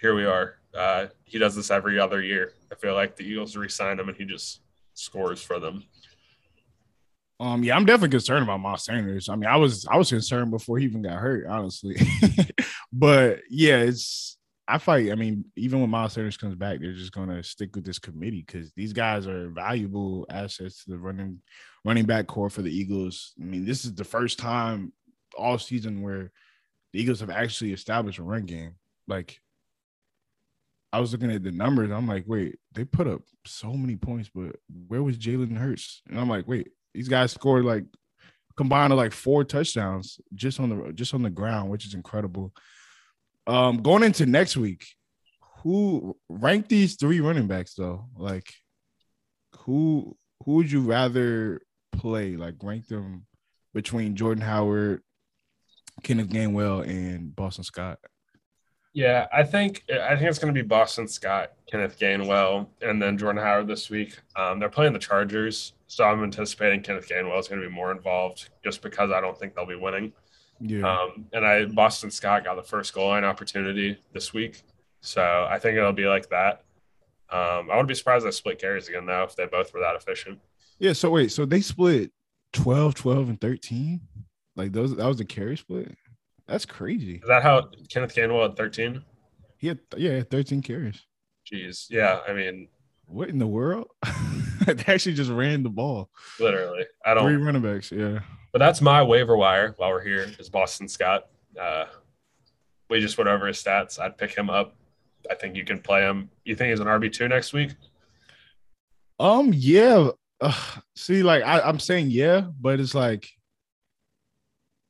[0.00, 0.58] here we are.
[0.72, 2.52] Uh, he does this every other year.
[2.70, 4.60] I feel like the Eagles re-sign him and he just
[4.94, 5.82] scores for them.
[7.40, 9.28] Um, yeah, I'm definitely concerned about Miles Sanders.
[9.28, 11.96] I mean, I was I was concerned before he even got hurt, honestly.
[12.92, 14.37] but yeah, it's
[14.70, 15.10] I fight.
[15.10, 18.44] I mean, even when Miles Sanders comes back, they're just gonna stick with this committee
[18.46, 21.40] because these guys are valuable assets to the running
[21.86, 23.32] running back core for the Eagles.
[23.40, 24.92] I mean, this is the first time
[25.36, 26.30] all season where
[26.92, 28.74] the Eagles have actually established a run game.
[29.06, 29.40] Like
[30.92, 31.90] I was looking at the numbers.
[31.90, 34.56] I'm like, wait, they put up so many points, but
[34.88, 36.02] where was Jalen Hurts?
[36.08, 37.84] And I'm like, wait, these guys scored like
[38.56, 42.52] combined like four touchdowns just on the just on the ground, which is incredible.
[43.48, 44.84] Um, going into next week,
[45.62, 48.04] who rank these three running backs though?
[48.14, 48.52] Like,
[49.60, 52.36] who who would you rather play?
[52.36, 53.26] Like, rank them
[53.72, 55.02] between Jordan Howard,
[56.02, 57.98] Kenneth Gainwell, and Boston Scott.
[58.92, 63.16] Yeah, I think I think it's going to be Boston Scott, Kenneth Gainwell, and then
[63.16, 64.18] Jordan Howard this week.
[64.36, 67.92] Um, they're playing the Chargers, so I'm anticipating Kenneth Gainwell is going to be more
[67.92, 70.12] involved, just because I don't think they'll be winning.
[70.60, 70.90] Yeah.
[70.90, 74.62] Um, and I Boston Scott got the first goal line opportunity this week,
[75.00, 76.64] so I think it'll be like that.
[77.30, 79.80] Um, I wouldn't be surprised if they split carries again though if they both were
[79.80, 80.40] that efficient.
[80.78, 80.92] Yeah.
[80.92, 82.10] So wait, so they split
[82.52, 84.00] 12, 12, and 13?
[84.56, 85.94] Like those that was the carry split?
[86.46, 87.16] That's crazy.
[87.16, 89.02] Is that how Kenneth Gainwell had 13?
[89.58, 91.04] He had yeah, 13 carries.
[91.50, 91.86] Jeez.
[91.90, 92.20] Yeah.
[92.26, 92.68] I mean,
[93.06, 93.88] what in the world?
[94.66, 96.10] they actually just ran the ball.
[96.40, 96.84] Literally.
[97.04, 98.20] I don't three running backs, yeah.
[98.52, 101.26] But that's my waiver wire while we're here is Boston Scott.
[101.58, 101.86] Uh
[102.90, 103.98] we just went over his stats.
[103.98, 104.74] I'd pick him up.
[105.30, 106.30] I think you can play him.
[106.44, 107.72] You think he's an RB two next week?
[109.20, 110.10] Um, yeah.
[110.40, 110.54] Uh,
[110.96, 113.28] see, like I, I'm saying yeah, but it's like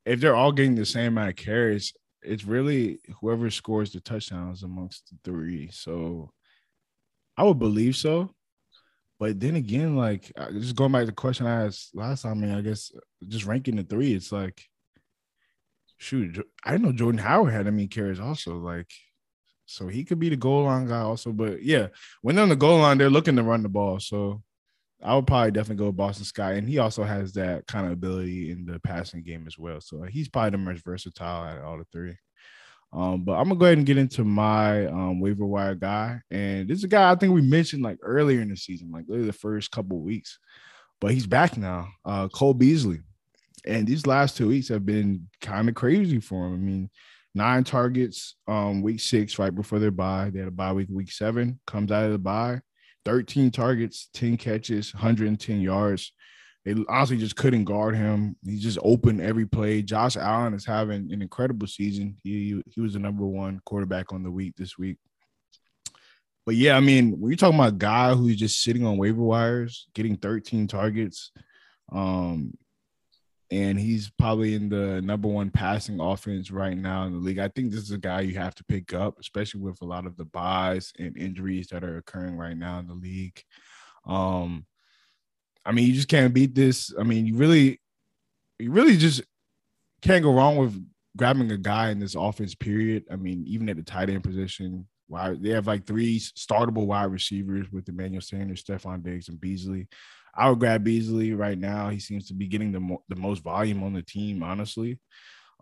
[0.04, 4.62] if they're all getting the same amount of carries, it's really whoever scores the touchdowns
[4.62, 5.70] amongst the three.
[5.70, 6.30] So
[7.36, 8.30] I would believe so.
[9.18, 12.32] But then again, like uh, just going back to the question I asked last time,
[12.32, 14.62] I mean, I guess uh, just ranking the three, it's like,
[15.96, 18.56] shoot, I know Jordan Howard had I mean carries also.
[18.58, 18.90] Like,
[19.66, 21.32] so he could be the goal line guy also.
[21.32, 21.88] But yeah,
[22.22, 23.98] when they're on the goal line, they're looking to run the ball.
[23.98, 24.42] So
[25.02, 28.50] I would probably definitely go Boston Scott, and he also has that kind of ability
[28.50, 29.80] in the passing game as well.
[29.80, 32.16] So uh, he's probably the most versatile out of all the three.
[32.92, 36.68] Um, but I'm gonna go ahead and get into my um, waiver wire guy, and
[36.68, 39.26] this is a guy I think we mentioned like earlier in the season, like literally
[39.26, 40.38] the first couple weeks.
[41.00, 41.88] but he's back now.
[42.04, 43.00] Uh, Cole Beasley,
[43.66, 46.54] and these last two weeks have been kind of crazy for him.
[46.54, 46.90] I mean,
[47.34, 50.30] nine targets um week six right before their bye.
[50.32, 51.60] They had a bye week week seven.
[51.66, 52.60] Comes out of the bye,
[53.04, 56.12] thirteen targets, ten catches, 110 yards.
[56.64, 58.36] They honestly just couldn't guard him.
[58.44, 59.82] He just opened every play.
[59.82, 62.16] Josh Allen is having an incredible season.
[62.22, 64.98] He he was the number one quarterback on the week this week.
[66.44, 69.22] But yeah, I mean, when you're talking about a guy who's just sitting on waiver
[69.22, 71.30] wires, getting 13 targets,
[71.92, 72.54] um,
[73.50, 77.38] and he's probably in the number one passing offense right now in the league.
[77.38, 80.06] I think this is a guy you have to pick up, especially with a lot
[80.06, 83.42] of the byes and injuries that are occurring right now in the league.
[84.06, 84.66] Um,
[85.68, 86.94] I mean, you just can't beat this.
[86.98, 87.78] I mean, you really,
[88.58, 89.22] you really just
[90.00, 90.82] can't go wrong with
[91.14, 92.54] grabbing a guy in this offense.
[92.54, 93.04] Period.
[93.10, 97.12] I mean, even at the tight end position, why they have like three startable wide
[97.12, 99.88] receivers with Emmanuel Sanders, Stefon Diggs, and Beasley.
[100.34, 101.90] I would grab Beasley right now.
[101.90, 104.98] He seems to be getting the mo- the most volume on the team, honestly.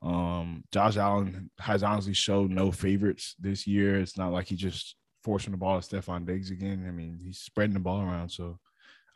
[0.03, 3.99] Um, Josh Allen has honestly showed no favorites this year.
[3.99, 6.85] It's not like he just forcing the ball to Stefon Diggs again.
[6.87, 8.29] I mean, he's spreading the ball around.
[8.29, 8.61] So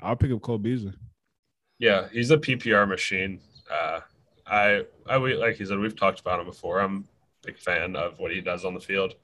[0.02, 0.92] I'll pick up Cole Beasley.
[1.78, 3.40] Yeah, he's a PPR machine.
[3.70, 4.00] Uh,
[4.46, 6.80] I, I, like he said, we've talked about him before.
[6.80, 7.04] I'm
[7.42, 9.14] a big fan of what he does on the field.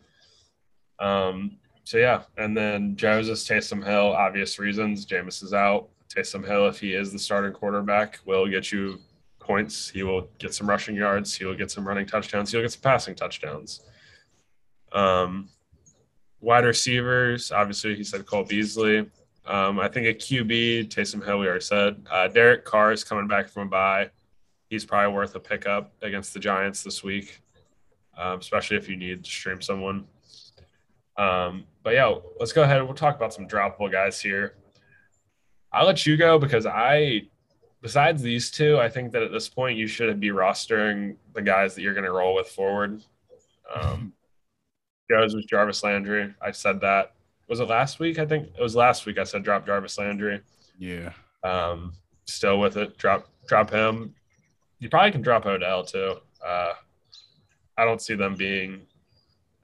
[0.99, 5.07] Um, so yeah, and then Joseph Taysom Hill, obvious reasons.
[5.07, 5.89] Jameis is out.
[6.09, 8.99] Taysom Hill, if he is the starting quarterback, will get you
[9.39, 9.89] points.
[9.89, 11.35] He will get some rushing yards.
[11.35, 12.51] He will get some running touchdowns.
[12.51, 13.83] He'll get some passing touchdowns.
[14.93, 15.49] Um,
[16.41, 19.07] wide receivers, obviously, he said Cole Beasley.
[19.47, 22.05] Um, I think a QB, Taysom Hill, we already said.
[22.11, 24.11] Uh, Derek Carr is coming back from a bye.
[24.69, 27.41] He's probably worth a pickup against the Giants this week,
[28.19, 30.07] um, especially if you need to stream someone.
[31.17, 32.83] Um, but yeah, let's go ahead.
[32.83, 34.57] We'll talk about some droppable guys here.
[35.73, 37.23] I'll let you go because I,
[37.81, 41.75] besides these two, I think that at this point you should be rostering the guys
[41.75, 43.03] that you're going to roll with forward.
[43.75, 44.13] Um,
[45.09, 46.35] goes with Jarvis Landry.
[46.43, 47.16] I said that.
[47.49, 48.19] Was it last week?
[48.19, 49.19] I think it was last week.
[49.19, 50.41] I said drop Jarvis Landry.
[50.79, 51.13] Yeah.
[51.45, 51.93] Um,
[52.25, 52.99] still with it.
[52.99, 54.15] Drop drop him.
[54.79, 56.17] You probably can drop Odell too.
[56.45, 56.73] Uh,
[57.79, 58.83] I don't see them being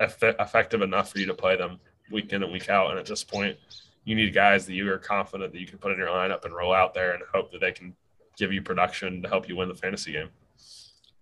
[0.01, 1.79] effective enough for you to play them
[2.11, 2.90] week in and week out.
[2.90, 3.57] And at this point,
[4.05, 6.55] you need guys that you are confident that you can put in your lineup and
[6.55, 7.95] roll out there and hope that they can
[8.37, 10.29] give you production to help you win the fantasy game.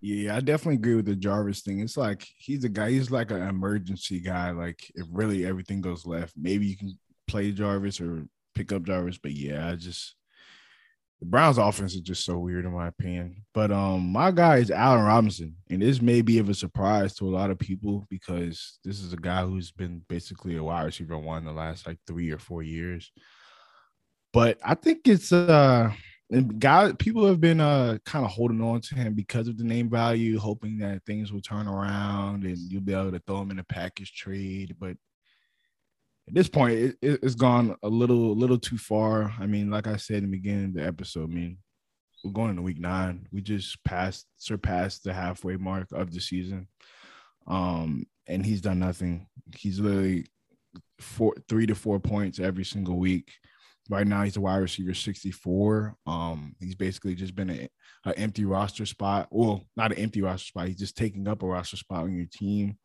[0.01, 1.81] Yeah, I definitely agree with the Jarvis thing.
[1.81, 4.51] It's like he's a guy, he's like an emergency guy.
[4.51, 9.19] Like if really everything goes left, maybe you can play Jarvis or pick up Jarvis.
[9.19, 10.15] But yeah, I just
[11.21, 13.45] the Browns offense is just so weird in my opinion.
[13.53, 15.55] But um my guy is Allen Robinson.
[15.69, 19.13] And this may be of a surprise to a lot of people because this is
[19.13, 22.63] a guy who's been basically a wide receiver one the last like three or four
[22.63, 23.13] years.
[24.33, 25.93] But I think it's uh
[26.31, 29.65] and guys, people have been uh kind of holding on to him because of the
[29.65, 33.51] name value, hoping that things will turn around and you'll be able to throw him
[33.51, 34.77] in a package trade.
[34.79, 34.97] But
[36.29, 39.35] at this point, it, it's gone a little, a little too far.
[39.41, 41.59] I mean, like I said in the beginning of the episode, I mean,
[42.23, 43.27] we're going into week nine.
[43.33, 46.69] We just passed, surpassed the halfway mark of the season,
[47.49, 49.27] um, and he's done nothing.
[49.57, 50.27] He's literally
[51.01, 53.33] four, three to four points every single week.
[53.91, 55.97] Right now, he's a wide receiver 64.
[56.07, 57.69] Um, he's basically just been an
[58.17, 59.27] empty roster spot.
[59.33, 60.69] Well, not an empty roster spot.
[60.69, 62.79] He's just taking up a roster spot on your team.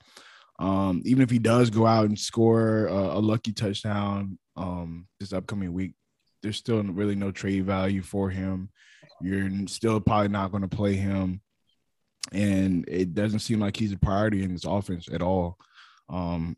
[0.58, 5.32] Um, even if he does go out and score a, a lucky touchdown um, this
[5.32, 5.94] upcoming week,
[6.42, 8.70] there's still really no trade value for him.
[9.22, 11.42] You're still probably not going to play him,
[12.34, 15.58] and it doesn't seem like he's a priority in this offense at all.
[16.10, 16.58] Um,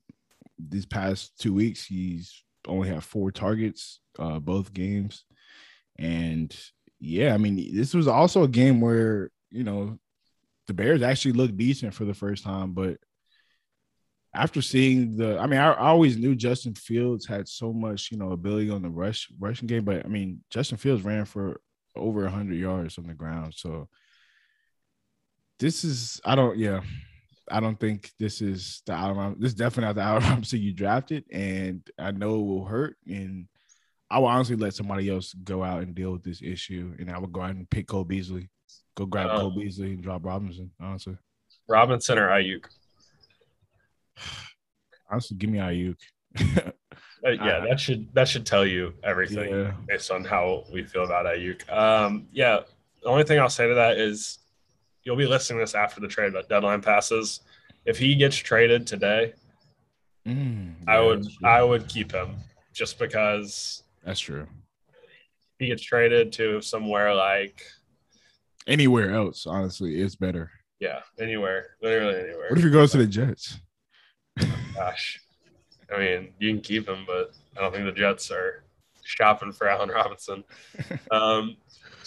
[0.58, 5.26] these past two weeks, he's only had four targets, uh, both games,
[5.98, 6.56] and
[7.00, 9.98] yeah, I mean, this was also a game where you know
[10.68, 12.98] the Bears actually looked decent for the first time, but
[14.34, 18.18] after seeing the, I mean, I, I, always knew Justin Fields had so much, you
[18.18, 21.60] know, ability on the rush rushing game, but I mean, Justin Fields ran for
[21.96, 23.54] over hundred yards on the ground.
[23.56, 23.90] So
[25.60, 26.82] this is, I don't, yeah,
[27.50, 29.36] I don't think this is the Alabama.
[29.38, 32.98] This is definitely not the Alabama so you drafted, and I know it will hurt.
[33.08, 33.48] And
[34.10, 37.18] I will honestly let somebody else go out and deal with this issue, and I
[37.18, 38.50] would go out and pick Cole Beasley,
[38.96, 40.72] go grab uh, Cole Beasley and drop Robinson.
[40.80, 41.18] Honestly,
[41.68, 42.66] Robinson or Aiyuk.
[45.10, 45.98] Honestly, give me Aiyuk.
[46.40, 49.72] uh, yeah, that should that should tell you everything yeah.
[49.88, 51.70] based on how we feel about Aiyuk.
[51.72, 52.60] Um, yeah,
[53.02, 54.40] the only thing I'll say to that is
[55.08, 57.40] you'll be listening to this after the trade but deadline passes.
[57.86, 59.34] If he gets traded today,
[60.28, 62.36] mm, yeah, I would I would keep him
[62.74, 64.46] just because that's true.
[65.60, 67.64] he gets traded to somewhere like
[68.68, 70.52] anywhere else, honestly, it's better.
[70.82, 72.50] Yeah, anywhere, literally anywhere.
[72.50, 73.62] What if he goes to the Jets?
[74.76, 75.22] Gosh,
[75.92, 78.66] I mean, you can keep him, but I don't think the Jets are
[79.06, 80.44] shopping for Allen Robinson.
[81.12, 81.56] um,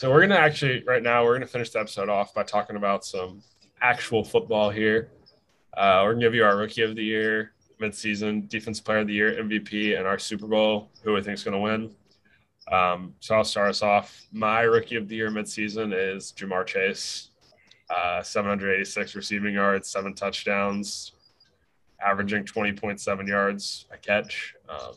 [0.01, 3.05] so we're gonna actually right now we're gonna finish the episode off by talking about
[3.05, 3.43] some
[3.83, 5.11] actual football here.
[5.77, 9.13] Uh, we're gonna give you our rookie of the year, midseason defense player of the
[9.13, 11.95] year, MVP, and our Super Bowl, who we think is gonna win.
[12.73, 14.27] Um, so I'll start us off.
[14.33, 17.33] My rookie of the year midseason is Ja'Marr Chase,
[17.95, 21.13] uh, 786 receiving yards, seven touchdowns,
[22.03, 24.55] averaging 20.7 yards a catch.
[24.67, 24.95] Um,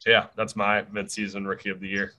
[0.00, 2.12] so yeah, that's my midseason rookie of the year.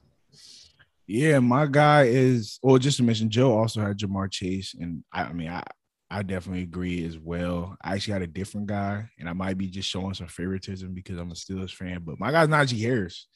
[1.08, 5.24] Yeah, my guy is well, just to mention, Joe also had Ja'Marr Chase, and I,
[5.26, 5.64] I mean, I
[6.10, 7.76] I definitely agree as well.
[7.84, 11.18] I actually had a different guy, and I might be just showing some favoritism because
[11.20, 13.28] I'm a Steelers fan, but my guy's Najee Harris.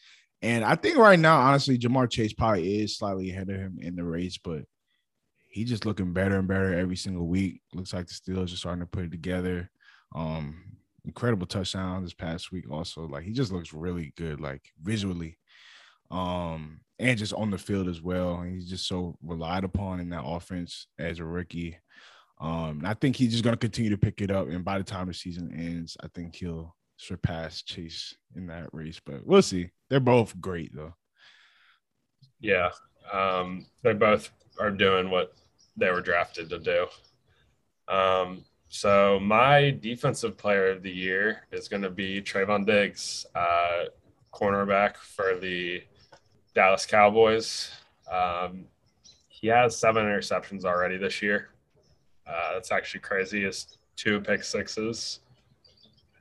[0.42, 3.96] And I think right now, honestly, Ja'Marr Chase probably is slightly ahead of him in
[3.96, 4.64] the race, but
[5.50, 7.62] he's just looking better and better every single week.
[7.74, 9.70] Looks like the Steelers are starting to put it together.
[10.16, 10.64] Um,
[11.06, 12.72] incredible touchdown this past week.
[12.72, 15.38] Also, like he just looks really good, like visually,
[16.12, 18.36] um, and just on the field as well.
[18.36, 21.78] And he's just so relied upon in that offense as a rookie.
[22.42, 24.84] Um, I think he's just going to continue to pick it up, and by the
[24.84, 29.02] time the season ends, I think he'll surpass Chase in that race.
[29.04, 29.72] But we'll see.
[29.90, 30.94] They're both great though.
[32.40, 32.70] Yeah,
[33.12, 35.34] um, they both are doing what
[35.76, 36.88] they were drafted to do.
[37.94, 43.86] Um, so my defensive player of the year is going to be Trevon Diggs, uh,
[44.34, 45.82] cornerback for the
[46.54, 47.72] Dallas Cowboys.
[48.12, 48.66] Um,
[49.28, 51.50] he has seven interceptions already this year.
[52.28, 53.46] Uh, that's actually crazy.
[53.46, 55.20] Is two pick sixes.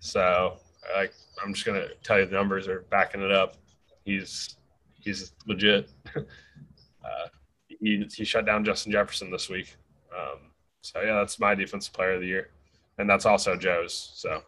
[0.00, 0.58] So
[0.94, 1.12] like
[1.42, 3.56] I'm just gonna tell you the numbers are backing it up.
[4.04, 4.56] He's
[5.00, 5.90] he's legit.
[6.16, 7.28] uh,
[7.66, 9.76] he he shut down Justin Jefferson this week.
[10.16, 10.38] Um,
[10.80, 12.50] so yeah, that's my defensive player of the year,
[12.98, 14.12] and that's also Joe's.
[14.14, 14.42] So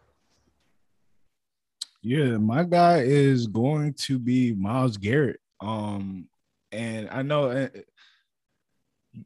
[2.01, 5.39] yeah, my guy is going to be Myles Garrett.
[5.61, 6.27] Um,
[6.71, 7.67] and I know uh,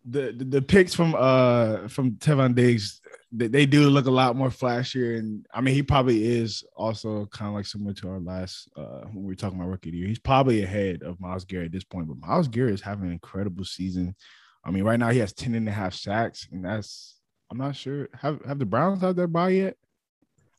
[0.04, 4.36] the, the the picks from uh from Trevon Diggs they, they do look a lot
[4.36, 5.20] more flashier.
[5.20, 9.02] And I mean he probably is also kind of like similar to our last uh
[9.12, 10.08] when we were talking about rookie year.
[10.08, 13.12] He's probably ahead of Myles Garrett at this point but Myles Garrett is having an
[13.12, 14.16] incredible season.
[14.64, 17.20] I mean right now he has 10 and a half sacks and that's
[17.52, 18.10] I'm not sure.
[18.20, 19.78] Have have the Browns had their bye yet?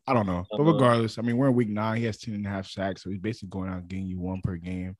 [0.06, 0.44] I don't know.
[0.48, 0.72] But uh-huh.
[0.72, 1.98] regardless I mean we're in week nine.
[1.98, 4.40] He has 10 and a half sacks so he's basically going out getting you one
[4.40, 4.96] per game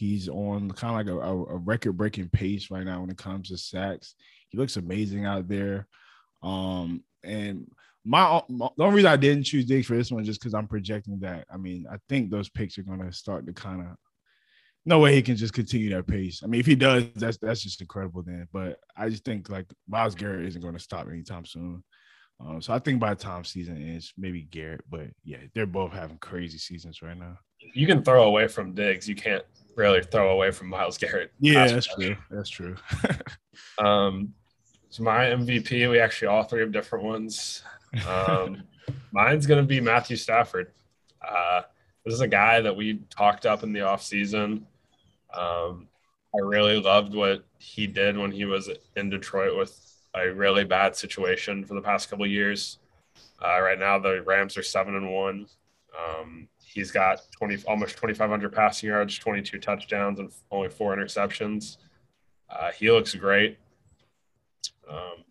[0.00, 3.50] He's on kind of like a, a record breaking pace right now when it comes
[3.50, 4.14] to sacks.
[4.48, 5.86] He looks amazing out there.
[6.42, 7.70] Um, and
[8.02, 10.54] my, my, the only reason I didn't choose Diggs for this one is just because
[10.54, 11.44] I'm projecting that.
[11.52, 13.88] I mean, I think those picks are going to start to kind of.
[14.86, 16.40] No way he can just continue that pace.
[16.42, 18.48] I mean, if he does, that's that's just incredible then.
[18.50, 21.84] But I just think like Myles Garrett isn't going to stop anytime soon.
[22.40, 24.80] Um, so I think by the time season ends, maybe Garrett.
[24.88, 27.36] But yeah, they're both having crazy seasons right now.
[27.74, 29.06] You can throw away from Diggs.
[29.06, 29.44] You can't
[29.76, 31.32] really throw away from Myles Garrett.
[31.40, 32.16] Yeah, that's true.
[32.30, 32.76] That's true.
[33.78, 34.34] um,
[34.88, 37.62] so my MVP, we actually all three have different ones.
[38.06, 38.62] Um,
[39.12, 40.72] mine's going to be Matthew Stafford.
[41.26, 41.62] Uh,
[42.04, 44.66] this is a guy that we talked up in the off season.
[45.32, 45.88] Um,
[46.34, 49.78] I really loved what he did when he was in Detroit with
[50.14, 52.78] a really bad situation for the past couple years.
[53.42, 55.46] Uh, right now, the Rams are seven and one.
[55.98, 61.78] Um, he's got 20 almost 2500 passing yards 22 touchdowns and only four interceptions.
[62.48, 63.58] Uh, he looks great.
[64.88, 65.24] Um,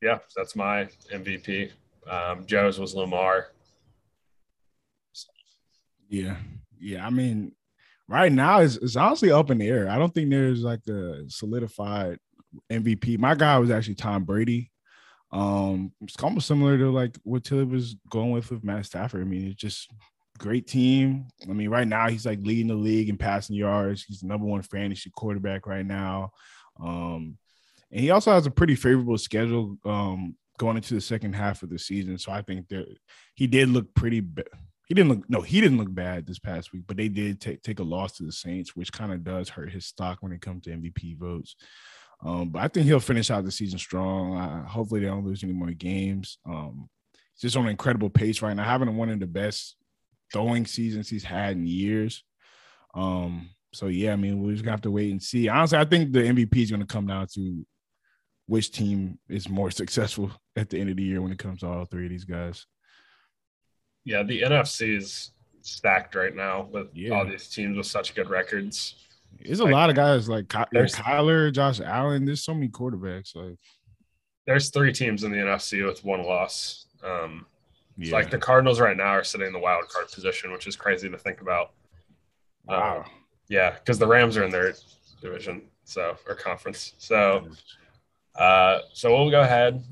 [0.00, 1.70] yeah that's my mvp
[2.08, 3.48] um, joe's was lamar.
[6.08, 6.36] Yeah
[6.80, 7.52] yeah i mean
[8.08, 9.88] right now it's, it's honestly up in the air.
[9.90, 12.18] I don't think there's like a solidified
[12.70, 14.70] mvp my guy was actually tom brady.
[15.32, 19.20] Um it's almost similar to like what Tilly was going with with Matt Stafford.
[19.20, 19.90] I mean, it's just
[20.38, 21.26] great team.
[21.48, 24.02] I mean, right now he's like leading the league in passing yards.
[24.02, 26.32] He's the number one fantasy quarterback right now.
[26.80, 27.36] Um,
[27.90, 31.70] and he also has a pretty favorable schedule um, going into the second half of
[31.70, 32.18] the season.
[32.18, 32.86] So I think that
[33.34, 34.20] he did look pretty.
[34.20, 34.44] Be-
[34.86, 37.62] he didn't look no, he didn't look bad this past week, but they did take
[37.62, 40.40] take a loss to the Saints, which kind of does hurt his stock when it
[40.40, 41.56] comes to MVP votes.
[42.24, 44.36] Um, but I think he'll finish out the season strong.
[44.36, 46.38] Uh, hopefully, they don't lose any more games.
[46.46, 46.88] Um,
[47.34, 49.76] he's just on an incredible pace right now, having one of the best
[50.32, 52.24] throwing seasons he's had in years.
[52.94, 55.48] Um, so yeah, I mean, we're just gonna have to wait and see.
[55.48, 57.66] Honestly, I think the MVP is gonna come down to
[58.46, 61.66] which team is more successful at the end of the year when it comes to
[61.66, 62.66] all three of these guys.
[64.04, 67.14] Yeah, the NFC is stacked right now with yeah.
[67.14, 68.94] all these teams with such good records.
[69.44, 72.24] There's a like, lot of guys like Ky- Kyler, Josh Allen.
[72.24, 73.36] There's so many quarterbacks.
[73.36, 73.58] Like,
[74.46, 76.86] there's three teams in the NFC with one loss.
[77.04, 77.44] Um,
[77.98, 78.12] yeah.
[78.12, 81.10] Like the Cardinals right now are sitting in the wild card position, which is crazy
[81.10, 81.72] to think about.
[82.66, 82.98] Wow.
[82.98, 83.10] Um,
[83.48, 84.72] yeah, because the Rams are in their
[85.20, 86.94] division, so or conference.
[86.98, 87.48] So,
[88.36, 89.82] uh, so we'll go ahead,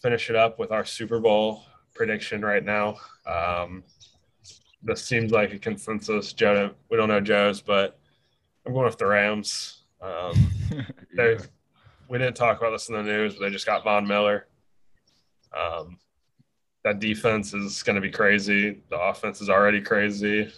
[0.00, 2.98] finish it up with our Super Bowl prediction right now.
[3.26, 3.82] Um,
[4.82, 6.32] this seems like a consensus.
[6.32, 7.98] Joe, we don't know Joe's, but
[8.64, 9.82] I'm going with the Rams.
[10.00, 10.52] Um,
[11.14, 11.38] yeah.
[12.08, 14.46] We didn't talk about this in the news, but they just got Von Miller.
[15.56, 15.98] Um,
[16.84, 18.82] that defense is going to be crazy.
[18.90, 20.50] The offense is already crazy.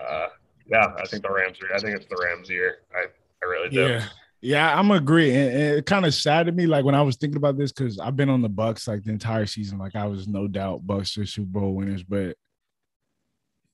[0.00, 0.28] Uh,
[0.66, 1.74] yeah, I think the Rams are.
[1.74, 2.78] I think it's the Rams year.
[2.94, 3.06] I,
[3.42, 3.86] I really do.
[3.88, 4.04] Yeah.
[4.44, 5.34] Yeah, I'm agree.
[5.34, 8.14] And, it kind of saddened me, like when I was thinking about this, because I've
[8.14, 9.78] been on the Bucs like the entire season.
[9.78, 12.36] Like I was no doubt Bucs are Super Bowl winners, but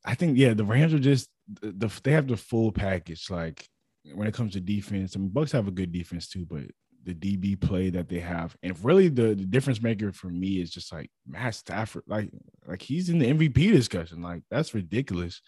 [0.05, 1.29] I think yeah, the Rams are just
[1.61, 3.29] the they have the full package.
[3.31, 3.69] Like
[4.15, 6.63] when it comes to defense, I mean Bucs have a good defense too, but
[7.05, 10.71] the DB play that they have, and really the, the difference maker for me is
[10.71, 12.05] just like Matt Stafford.
[12.07, 12.31] Like
[12.67, 14.23] like he's in the MVP discussion.
[14.23, 15.41] Like that's ridiculous.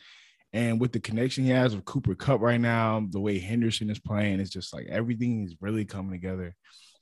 [0.54, 3.98] And with the connection he has with Cooper Kupp right now, the way Henderson is
[3.98, 6.54] playing, it's just like everything is really coming together.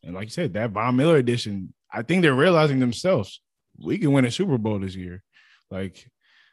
[0.05, 3.40] And like you said, that Von Miller edition, I think they're realizing themselves
[3.78, 5.22] we can win a Super Bowl this year.
[5.70, 6.11] Like,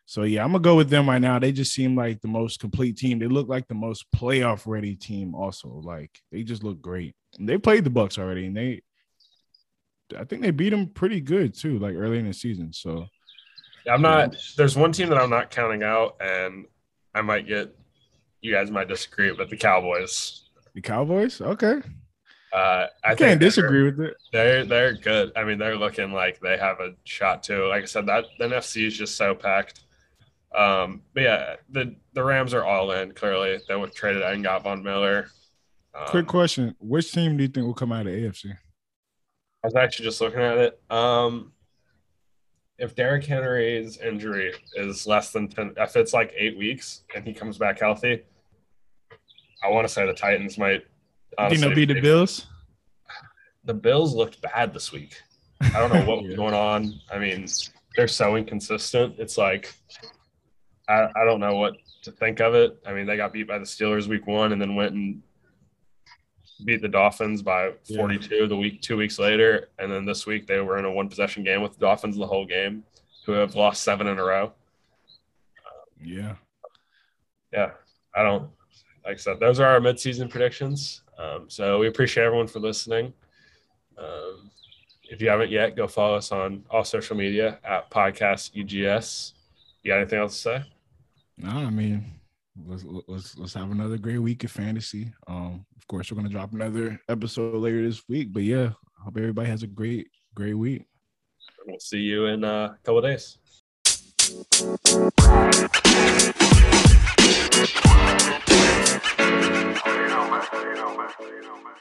[0.10, 1.38] so yeah, I'm gonna go with them right now.
[1.38, 3.20] They just seem like the most complete team.
[3.20, 5.36] They look like the most playoff ready team.
[5.36, 7.14] Also, like they just look great.
[7.38, 8.84] And they played the Bucs already, and they,
[10.18, 12.72] I think they beat them pretty good too, like early in the season.
[12.72, 13.06] So,
[13.86, 14.38] I'm not.
[14.56, 16.68] There's one team that I'm not counting out, and
[17.14, 17.76] I might get
[18.40, 20.44] you guys might disagree, but the Cowboys.
[20.74, 21.82] The Cowboys, okay.
[22.54, 24.16] Uh, I can't disagree with it.
[24.32, 25.34] They're they're good.
[25.36, 27.68] I mean, they're looking like they have a shot too.
[27.68, 29.82] Like I said, that the NFC is just so packed.
[30.56, 33.14] Um, but yeah, the the Rams are all in.
[33.14, 35.30] Clearly, they were traded and got Von Miller.
[35.94, 38.52] Um, Quick question: Which team do you think will come out of AFC?
[39.64, 40.82] I was actually just looking at it.
[40.90, 41.52] Um,
[42.78, 47.34] if Derrick Henry's injury is less than 10, if it's like eight weeks and he
[47.34, 48.24] comes back healthy,
[49.64, 50.86] I want to say the Titans might.
[51.38, 52.48] Honestly, think they'll be the Bills?
[53.66, 55.16] The Bills looked bad this week.
[55.62, 56.94] I don't know what was going on.
[57.12, 57.48] I mean,
[57.96, 59.16] they're so inconsistent.
[59.18, 59.74] It's like,
[60.88, 62.78] I, I don't know what to think of it.
[62.86, 65.22] I mean, they got beat by the Steelers week one and then went and
[66.66, 68.46] beat the Dolphins by 42 yeah.
[68.48, 71.44] the week two weeks later, and then this week they were in a one possession
[71.44, 72.84] game with the Dolphins the whole game,
[73.26, 74.52] who have lost seven in a row.
[76.02, 76.36] yeah,
[77.52, 77.72] yeah.
[78.16, 78.50] I don't
[79.06, 79.40] like I said.
[79.40, 81.02] Those are our midseason predictions.
[81.18, 83.14] Um, so we appreciate everyone for listening.
[83.98, 84.50] Um,
[85.04, 89.34] if you haven't yet, go follow us on all social media at podcast UGS.
[89.84, 90.64] You got anything else to say?
[91.38, 92.18] No, I mean
[92.66, 95.14] let's let's let's have another great week of fantasy.
[95.28, 98.34] Um, of course, we're gonna drop another episode later this week.
[98.34, 98.72] But yeah,
[99.04, 100.86] hope everybody has a great great week.
[101.66, 103.38] We'll see you in uh, a couple days.
[104.28, 104.38] You
[110.10, 110.44] know, man.
[110.54, 111.10] You know, man.
[111.20, 111.74] You know, man.